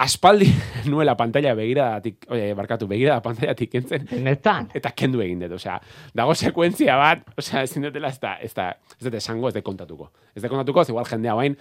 [0.01, 0.49] aspaldi
[0.91, 4.71] nuela pantalla begiradatik, e, barkatu, begirada pantailatik kentzen, Benetan.
[4.77, 5.77] eta kendu egin dut, osea,
[6.17, 9.63] dago sekuentzia bat, osea, ezin dutela ez da, ez da, ez dut esango, ez de
[9.67, 10.11] kontatuko.
[10.35, 11.57] Ez de kontatuko, ez igual jendea bain,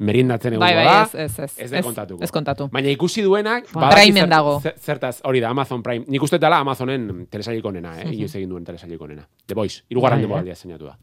[0.00, 1.54] merindatzen egongo Bai, bai, da, ez, ez, ez.
[1.66, 2.24] ez de kontatuko.
[2.24, 2.66] Ez kontatu.
[2.72, 4.54] Baina ikusi duenak, Ba, zer- dago.
[4.64, 6.04] zer- Zertaz, hori da, Amazon Prime.
[6.08, 8.06] Nik uste dela Amazonen telesailik onena, eh?
[8.16, 9.26] Inoiz egin duen telesailik onena.
[9.46, 10.96] The Voice, irugarren Bai, denboraldia zeinatu da.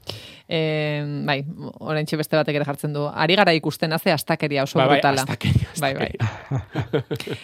[0.49, 1.37] E, bai,
[1.79, 3.05] oraintxe beste batek ere jartzen du.
[3.13, 5.21] Ari gara ikusten haze astakeria oso Bai, bai, brutala.
[5.21, 6.11] astakeria, Bai, bai.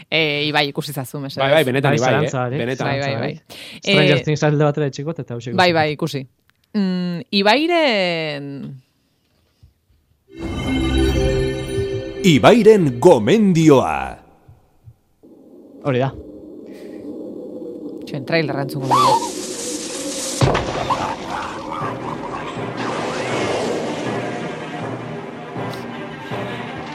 [0.10, 1.44] e, ibai, ikusi zazu, mesedez.
[1.46, 2.58] Bai, bai, benetan Bai, ibai, eh?
[2.58, 2.88] Benetan.
[2.88, 3.42] Bai, bai, bai.
[3.84, 6.26] Stranger Eh, Things alde batera etxikot eta Bai, bai, ikusi.
[6.74, 8.82] Mm, ibairen...
[12.24, 14.18] Ibairen gomendioa.
[15.84, 16.10] Hori da.
[18.08, 19.32] Txuen, trailer rantzungo dugu.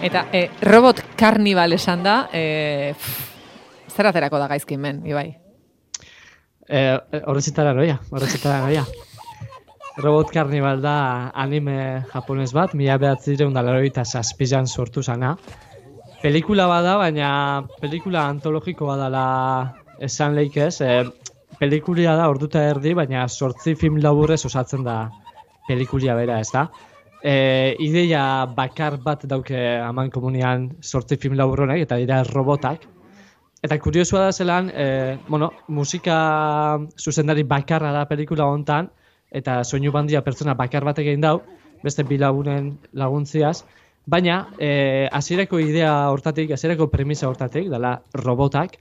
[0.09, 5.26] Eta e, robot carnival esan da, e, pff, zer aterako da gaizkin men, Ibai?
[6.68, 8.84] Eh, horretzitara noia, horretzitara noia.
[9.99, 15.32] Robot Carnival da anime japones bat, mila behatzireun da laroita zazpizan sortu zana.
[16.22, 17.30] Pelikula bada, baina
[17.82, 19.22] pelikula antologiko badala
[19.99, 20.80] esan leikez.
[20.86, 21.03] E,
[21.59, 25.09] pelikulia da orduta erdi, baina sortzi film laburrez osatzen da
[25.66, 26.68] pelikulia bera, ez da?
[27.18, 28.22] E, ideia
[28.55, 32.86] bakar bat dauke aman komunian sortzi film labur honek, eta dira robotak.
[33.66, 38.92] Eta kuriosua da zelan, e, bueno, musika zuzendari bakarra da pelikula hontan,
[39.30, 41.40] eta soinu bandia pertsona bakar bat egin dau,
[41.84, 43.62] beste bi lagunen laguntziaz,
[44.08, 48.78] baina e, hasierako idea hortatik, hasierako premisa hortatik, dela robotak,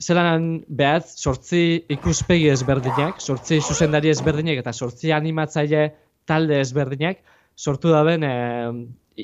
[0.00, 5.86] zelan behaz sortzi ikuspegi ezberdinak, sortzi zuzendari ezberdinak eta sortzi animatzaile
[6.26, 7.22] talde ezberdinak,
[7.56, 8.34] sortu daben e,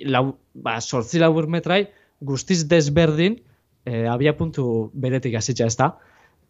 [0.06, 1.84] lau, ba, sortzi labur metrai
[2.20, 3.40] guztiz desberdin
[3.84, 5.90] e, abia puntu beretik hasitza ez da.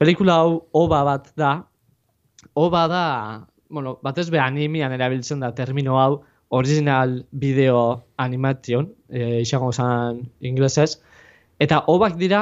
[0.01, 1.55] Pelikula hau oba bat da,
[2.57, 3.05] oba da,
[3.71, 10.99] bueno, batez be animian erabiltzen da termino hau, original video animation, e, izango zan inglesez,
[11.61, 12.41] Eta obak dira,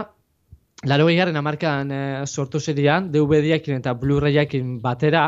[0.86, 5.24] laro garen amarkan e, sortu zirian, DVD-ekin eta Blu-rayakin batera,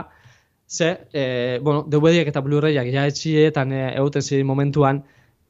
[0.70, 5.03] ze, e, bueno, DVD-ek eta Blu-rayak ja etxietan e, egoten ziren momentuan,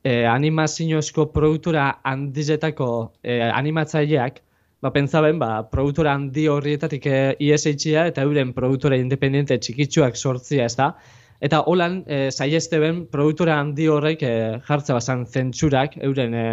[0.02, 2.88] e, animaziozko produktura handizetako
[3.22, 4.40] e, animatzaileak,
[4.80, 10.76] ba, pentsaben, ba, produktora handi horrietatik e, ISHia eta euren produktora independiente txikitsuak sortzia, ez
[10.78, 10.94] da?
[11.40, 14.32] Eta holan, e, zaieste ben, produktora handi horrek e,
[14.66, 16.44] jartza bazan zentsurak, euren e,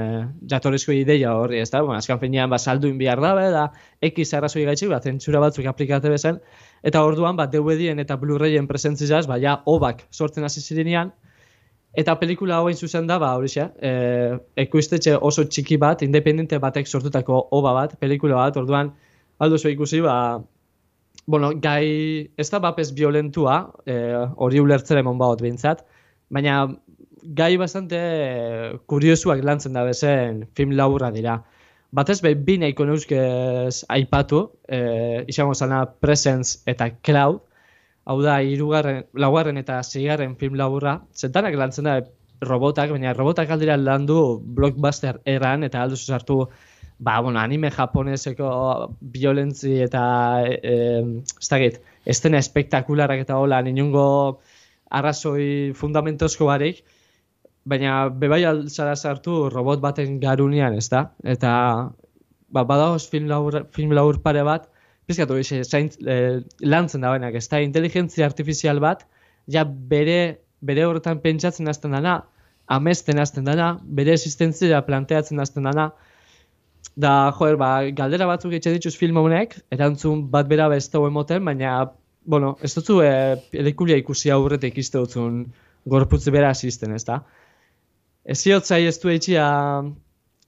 [0.52, 1.82] jatorrizko ideia horri, ez da?
[1.84, 3.66] Bueno, azkan finean, ba, salduin behar da,
[4.02, 6.40] ekiz arrazoi gaitxik, ba, zentsura batzuk aplikate bezen,
[6.84, 11.12] eta orduan, ba, DVD-en eta Blu-rayen presentzizaz, ba, ja, obak sortzen hasi zirenean,
[11.98, 13.92] Eta pelikula hau zuzen da, ba, hori xe, e,
[14.64, 18.92] ekuistetxe oso txiki bat, independente batek sortutako oba bat, pelikula bat, orduan,
[19.42, 20.18] aldo ikusi, ba,
[21.26, 23.96] bueno, gai, ez da bapes violentua, e,
[24.38, 25.82] hori ulertzera emon baut bintzat,
[26.30, 26.68] baina
[27.36, 27.98] gai bastante
[28.86, 31.42] kuriosuak lantzen da bezen film laburra dira.
[31.92, 37.42] Batez behin nahiko neuzkez aipatu, e, izango zana Presence eta Cloud,
[38.08, 41.98] hau da, irugarren, laugarren eta zigarren film laburra, zentanak lantzen da
[42.48, 44.20] robotak, baina robotak aldira landu
[44.58, 46.38] blockbuster eran, eta aldu zuzartu,
[47.00, 48.50] ba, bueno, anime japoneseko
[49.16, 50.04] violentzi eta,
[50.48, 50.78] e,
[51.26, 54.06] ez dakit, estena espektakularak eta hola, ninungo
[55.00, 56.84] arrazoi fundamentozko barik,
[57.68, 61.10] baina bebai altzara sartu robot baten garunian, ez da?
[61.36, 61.52] Eta,
[62.48, 64.72] ba, badagoz film laur, film laur pare bat,
[65.08, 66.18] pizkatu e,
[66.62, 69.06] lantzen da benak, ez da, inteligentzia artifizial bat,
[69.48, 72.20] ja bere, bere horretan pentsatzen azten dana,
[72.68, 75.92] amesten azten dana, bere existentzia planteatzen azten dana,
[76.98, 81.78] da, joer, ba, galdera batzuk etxe dituz film honek, erantzun bat bera beste emoten, baina,
[82.28, 83.12] bueno, ez dutzu e,
[83.54, 85.46] pelikulia ikusi aurretik izte dutzun
[85.88, 87.22] gorputze bera asisten, ez da?
[88.28, 89.46] Ez ziotzai ez du etxia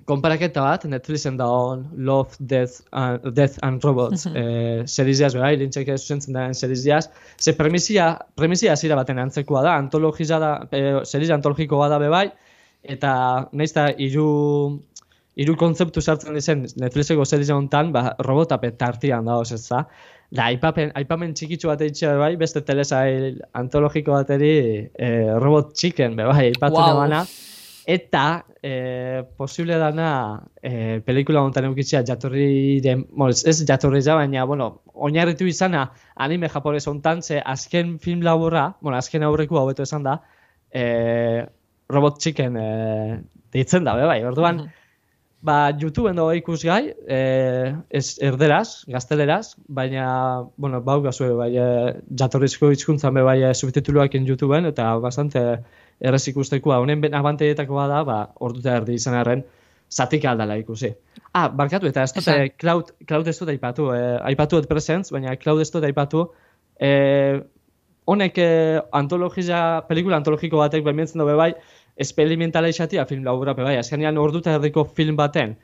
[0.09, 4.85] konparaketa bat, Netflixen da on Love, Death and, Death and Robots mm -hmm.
[4.97, 10.39] seriziaz, bai, lintxek ez zuzentzen da seriziaz, ze premisia, premisia zira baten antzekoa da, antologiza
[10.39, 12.27] da, e, serizia antologikoa da bebai,
[12.83, 13.11] eta
[13.51, 14.79] nahiz da, iru,
[15.35, 19.85] iru kontzeptu sartzen dizen Netflixeko serizia hontan, ba, robota petartian da, ez da,
[20.31, 24.55] da, aipapen, aipamen txikitsu bat eitxea bai, beste telesail antologiko bateri
[24.93, 25.07] e,
[25.43, 27.25] robot chicken, bai, aipatzen wow.
[27.89, 30.09] Eta e, posible dana
[30.61, 36.51] e, pelikula honetan eukitzea jatorri den, bueno, ez jatorri za, baina, bueno, oinarritu izana anime
[36.53, 40.19] japonez honetan, ze azken film laburra, bueno, azken aurreku hau esan da,
[40.69, 40.83] e,
[41.89, 42.67] Robot Chicken e,
[43.57, 44.67] deitzen da, bai, orduan,
[45.39, 50.07] Ba, YouTubeen dago ikusgai, eh, ez erderaz, gazteleraz, baina,
[50.59, 51.67] bueno, bau gazue, bai, e,
[52.21, 55.45] jatorrizko hizkuntzan be bai subtituluak in YouTubeen, eta bastante
[55.99, 59.43] errez ikustekoa, honen abanteietakoa da, ba, orduta erdi izan arren,
[59.89, 60.91] zatik aldala ikusi.
[61.33, 65.35] Ah, barkatu, eta ez dute, cloud, cloud ez dut aipatu, eh, aipatu et presentz, baina
[65.41, 66.27] cloud ez dut aipatu,
[66.79, 67.39] eh,
[68.09, 71.51] honek eh, antologia, pelikula antologiko batek behintzen dugu bai,
[71.99, 75.57] esperimentala izatea film laburra bai, azkenean orduta erdiko film baten,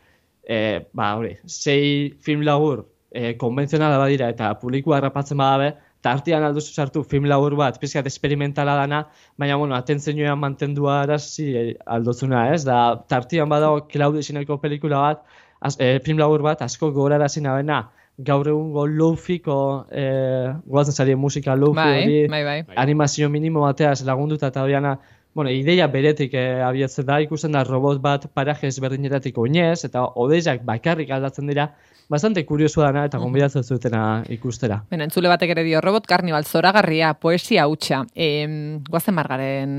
[0.44, 5.74] eh, ba, hori, sei film labur, eh, konbentzionala badira eta publikoa errapatzen badabe,
[6.06, 9.02] tartian alduzu sartu film labur bat, pizkat esperimentala dana,
[9.42, 11.66] baina, bueno, atentzioa mantendua arazi eh,
[11.98, 12.64] aldozuna, ez?
[12.68, 12.80] Da,
[13.12, 17.84] tartian badago Claudio Sineko pelikula bat, az, eh, film labur bat, asko gorara zinabena,
[18.18, 19.58] gaur egungo lofiko
[19.92, 22.76] eh, guazen zari musika lofi bai, hori, bai, bai.
[22.80, 24.96] animazio minimo bateaz lagunduta eta horiana,
[25.36, 30.64] bueno, ideia beretik eh, abiatzen da, ikusten da robot bat parajes berdinetatik oinez, eta odeiak
[30.64, 31.68] bakarrik aldatzen dira,
[32.10, 34.80] bastante kurioso dana eta gonbidatzen zutena ikustera.
[34.90, 38.06] Ben, entzule batek ere dio robot karnibal zoragarria, poesia hutsa.
[38.16, 38.48] E,
[38.88, 39.78] guazen margaren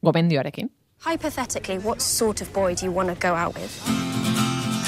[0.00, 0.72] gobendioarekin.
[1.04, 3.76] Hypothetically, what sort of boy do you want to go out with?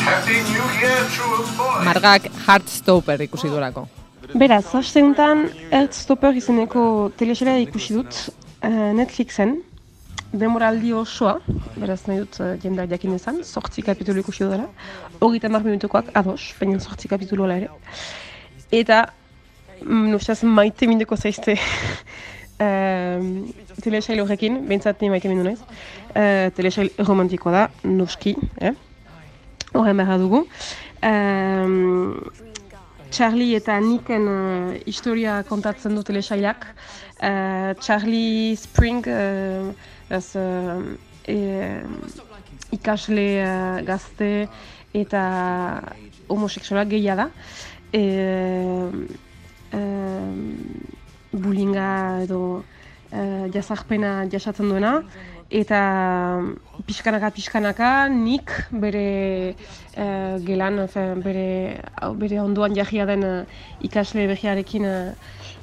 [0.00, 1.84] Happy New Year to a boy!
[1.84, 3.84] Margak Heartstopper ikusi durako.
[4.32, 8.30] Beraz, haste honetan Heartstopper izeneko telesera ikusi dut
[8.68, 9.56] Netflixen
[10.32, 11.36] demoraldi osoa,
[11.76, 14.68] beraz nahi dut uh, jendea jakin ezan, sortzi kapitulu ikusi dara,
[15.20, 17.68] hori eta mar minutukoak ados, baina sortzi kapitulu ere.
[18.72, 19.02] Eta,
[19.82, 21.58] mm, nustaz maite mindeko zaizte
[22.66, 23.26] um,
[23.84, 25.60] telesail horrekin, bentsat ni maite mindu naiz,
[26.14, 28.72] uh, telesail romantikoa da, nuski, eh?
[29.74, 30.46] horren behar dugu.
[31.02, 32.16] Um,
[33.12, 36.64] Charlie eta Nicken uh, historia kontatzen du telesailak.
[37.22, 39.70] Uh, Charlie Spring, uh,
[40.10, 40.34] ez,
[41.28, 41.36] e,
[42.74, 44.48] ikasle uh, gazte
[44.92, 45.22] eta
[46.28, 47.28] homoseksualak gehia da.
[47.92, 48.02] E,
[49.72, 49.80] e,
[51.32, 51.88] bulinga
[52.24, 52.40] edo
[53.12, 54.94] e, jazarpena jasatzen duena
[55.52, 56.40] eta
[56.88, 59.54] pixkanaka pixkanaka nik bere
[59.96, 61.46] eh, gelan, efe, bere,
[62.16, 63.44] bere onduan jahia den eh,
[63.84, 65.12] ikasle behiarekin uh,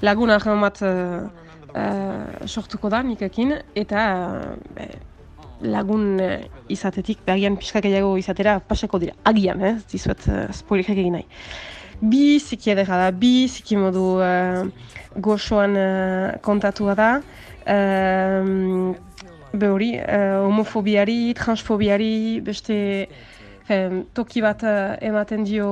[0.05, 4.03] lagun ahema bat eh, eh, sortuko da nikekin, eta
[4.77, 4.95] eh,
[5.61, 10.97] lagun eh, izatetik, behagian pixka gehiago izatera pasako dira, agian, eh, ez dizuet uh, spoilerak
[10.97, 11.27] egin nahi.
[11.99, 14.63] Bi ziki edera da, bi ziki modu uh,
[15.19, 17.09] goxoan uh, kontatua da,
[17.67, 18.95] um,
[19.51, 23.09] be uh, homofobiari, transfobiari, beste
[23.71, 24.63] em, toki bat
[25.01, 25.69] ematen dio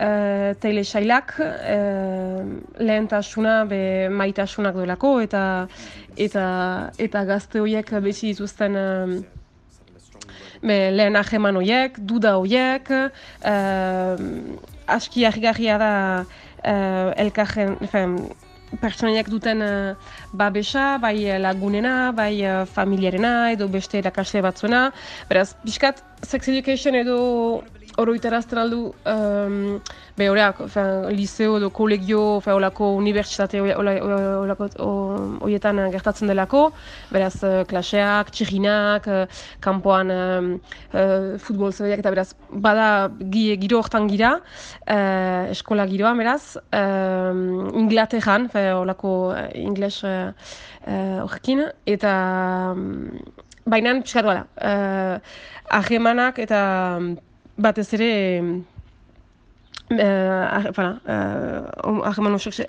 [0.00, 2.42] uh, telesailak, uh,
[2.78, 5.44] lehentasuna be maitasunak duelako, eta
[6.16, 6.44] eta
[6.98, 9.16] eta gazte horiek bizi dituzten um,
[10.62, 14.16] be, lehen aheman horiek, duda horiek, uh,
[14.86, 15.92] aski argarria da
[16.60, 18.18] elkarren, efen,
[18.78, 19.94] pertsonaiak duten uh,
[20.32, 24.90] babesa, bai eh, lagunena, bai uh, familiarena edo beste erakasle batzuena.
[25.28, 27.18] Beraz, pixkat, sex education edo
[27.98, 29.80] oroitarazten aldu um,
[30.16, 30.60] be horeak,
[31.14, 36.68] liceo edo kolegio, fe, olako unibertsitate horietan gertatzen delako,
[37.10, 40.50] beraz uh, klaseak, txiginak, uh, kanpoan um,
[40.92, 42.88] uh, futbol zebeak, eta beraz, bada
[43.32, 44.36] gi, giro hortan gira,
[44.86, 49.14] uh, eskola giroan, beraz, um, Inglaterran, fe, olako
[49.54, 52.12] ingles horrekin, uh, uh, eta
[52.74, 52.84] um,
[53.70, 55.16] baina, pixkat, bala, uh,
[55.70, 56.60] ahemanak eta
[57.60, 58.10] batez ere
[59.90, 62.12] uh, voilà, uh,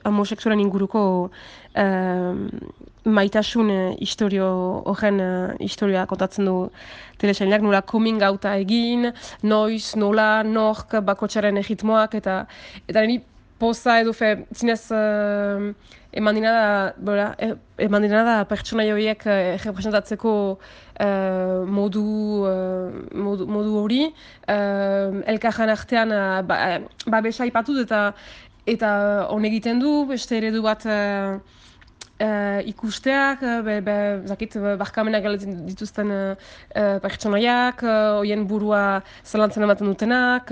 [0.06, 1.32] homoseksualen inguruko
[1.78, 2.36] uh,
[3.06, 4.48] maitasun uh, historio
[4.92, 6.56] horren uh, historioa kontatzen du
[7.22, 9.12] telesainak, nola coming outa egin,
[9.44, 12.46] noiz, nola, nork, bakotxaren egitmoak, eta
[12.90, 13.22] eta niri
[13.62, 15.70] poza edo fe, zinez uh,
[16.18, 17.52] eman dina da, bora, e,
[17.86, 22.06] eman dina da pertsona joiek uh, representatzeko uh, modu,
[22.50, 22.90] uh,
[23.28, 24.02] modu, modu hori,
[24.50, 26.58] uh, elkarren artean uh, ba,
[27.06, 28.04] babesa ipatut eta
[28.70, 28.92] eta
[29.34, 31.38] hon egiten du, beste eredu bat uh,
[32.72, 33.96] ikusteak, uh, be, be,
[34.30, 36.36] zakit, barkamenak galetzen dituzten uh,
[36.76, 37.82] uh, pertsonaiak,
[38.20, 40.52] hoien burua zalantzen ematen dutenak,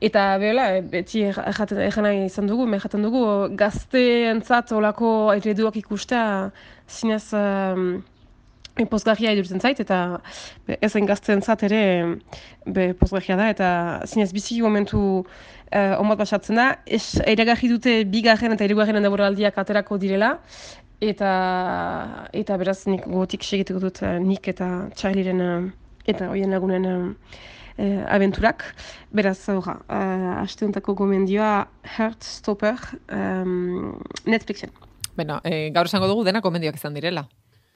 [0.00, 3.26] eta behela, beti egin nahi izan dugu, mehaten dugu,
[3.58, 6.50] gazte entzat olako ereduak ikustea,
[6.88, 8.02] zinez, uh,
[8.90, 10.18] Pozgarria edurtzen zait, eta
[10.82, 11.82] ezen gazten zat ere
[12.66, 13.68] be, pozgarria da, eta
[14.08, 16.66] zinez bizi momentu uh, onbat basatzen da.
[16.84, 20.40] Ez, Eiragarri dute bigarren eta irugarren aldiak aterako direla,
[21.00, 25.70] eta eta beraz nik gotik segituko dut uh, nik eta Charlieren uh,
[26.06, 28.64] eta hoien lagunen uh, aventurak.
[29.14, 31.66] Beraz, horra, uh, asteontako gomendioa
[31.96, 32.76] Heartstopper
[33.10, 34.70] um, Netflixen.
[35.14, 37.24] Beno, e, gaur esango dugu dena gomendioak izan direla.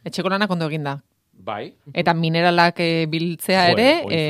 [0.07, 0.99] Etxeko lanak ondo eginda.
[1.33, 1.73] Bai.
[1.95, 3.91] Eta mineralak e, biltzea ere...
[4.11, 4.23] E,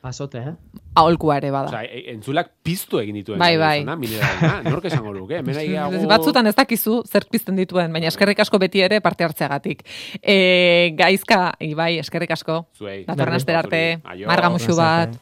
[0.00, 0.52] Pasote, eh?
[0.94, 1.72] Aholkua ere bada.
[1.72, 3.38] Osa, e, entzulak piztu egin dituen.
[3.40, 3.82] Bai, bai.
[3.82, 9.00] Nork esango luke, mena Batzutan ez dakizu zer pizten dituen, baina eskerrik asko beti ere
[9.02, 9.82] parte hartzeagatik.
[10.22, 12.62] E, gaizka, ibai, eskerrik asko.
[12.78, 13.02] Zuei.
[13.08, 13.82] Datorren arte,
[14.26, 15.18] marga musu bat.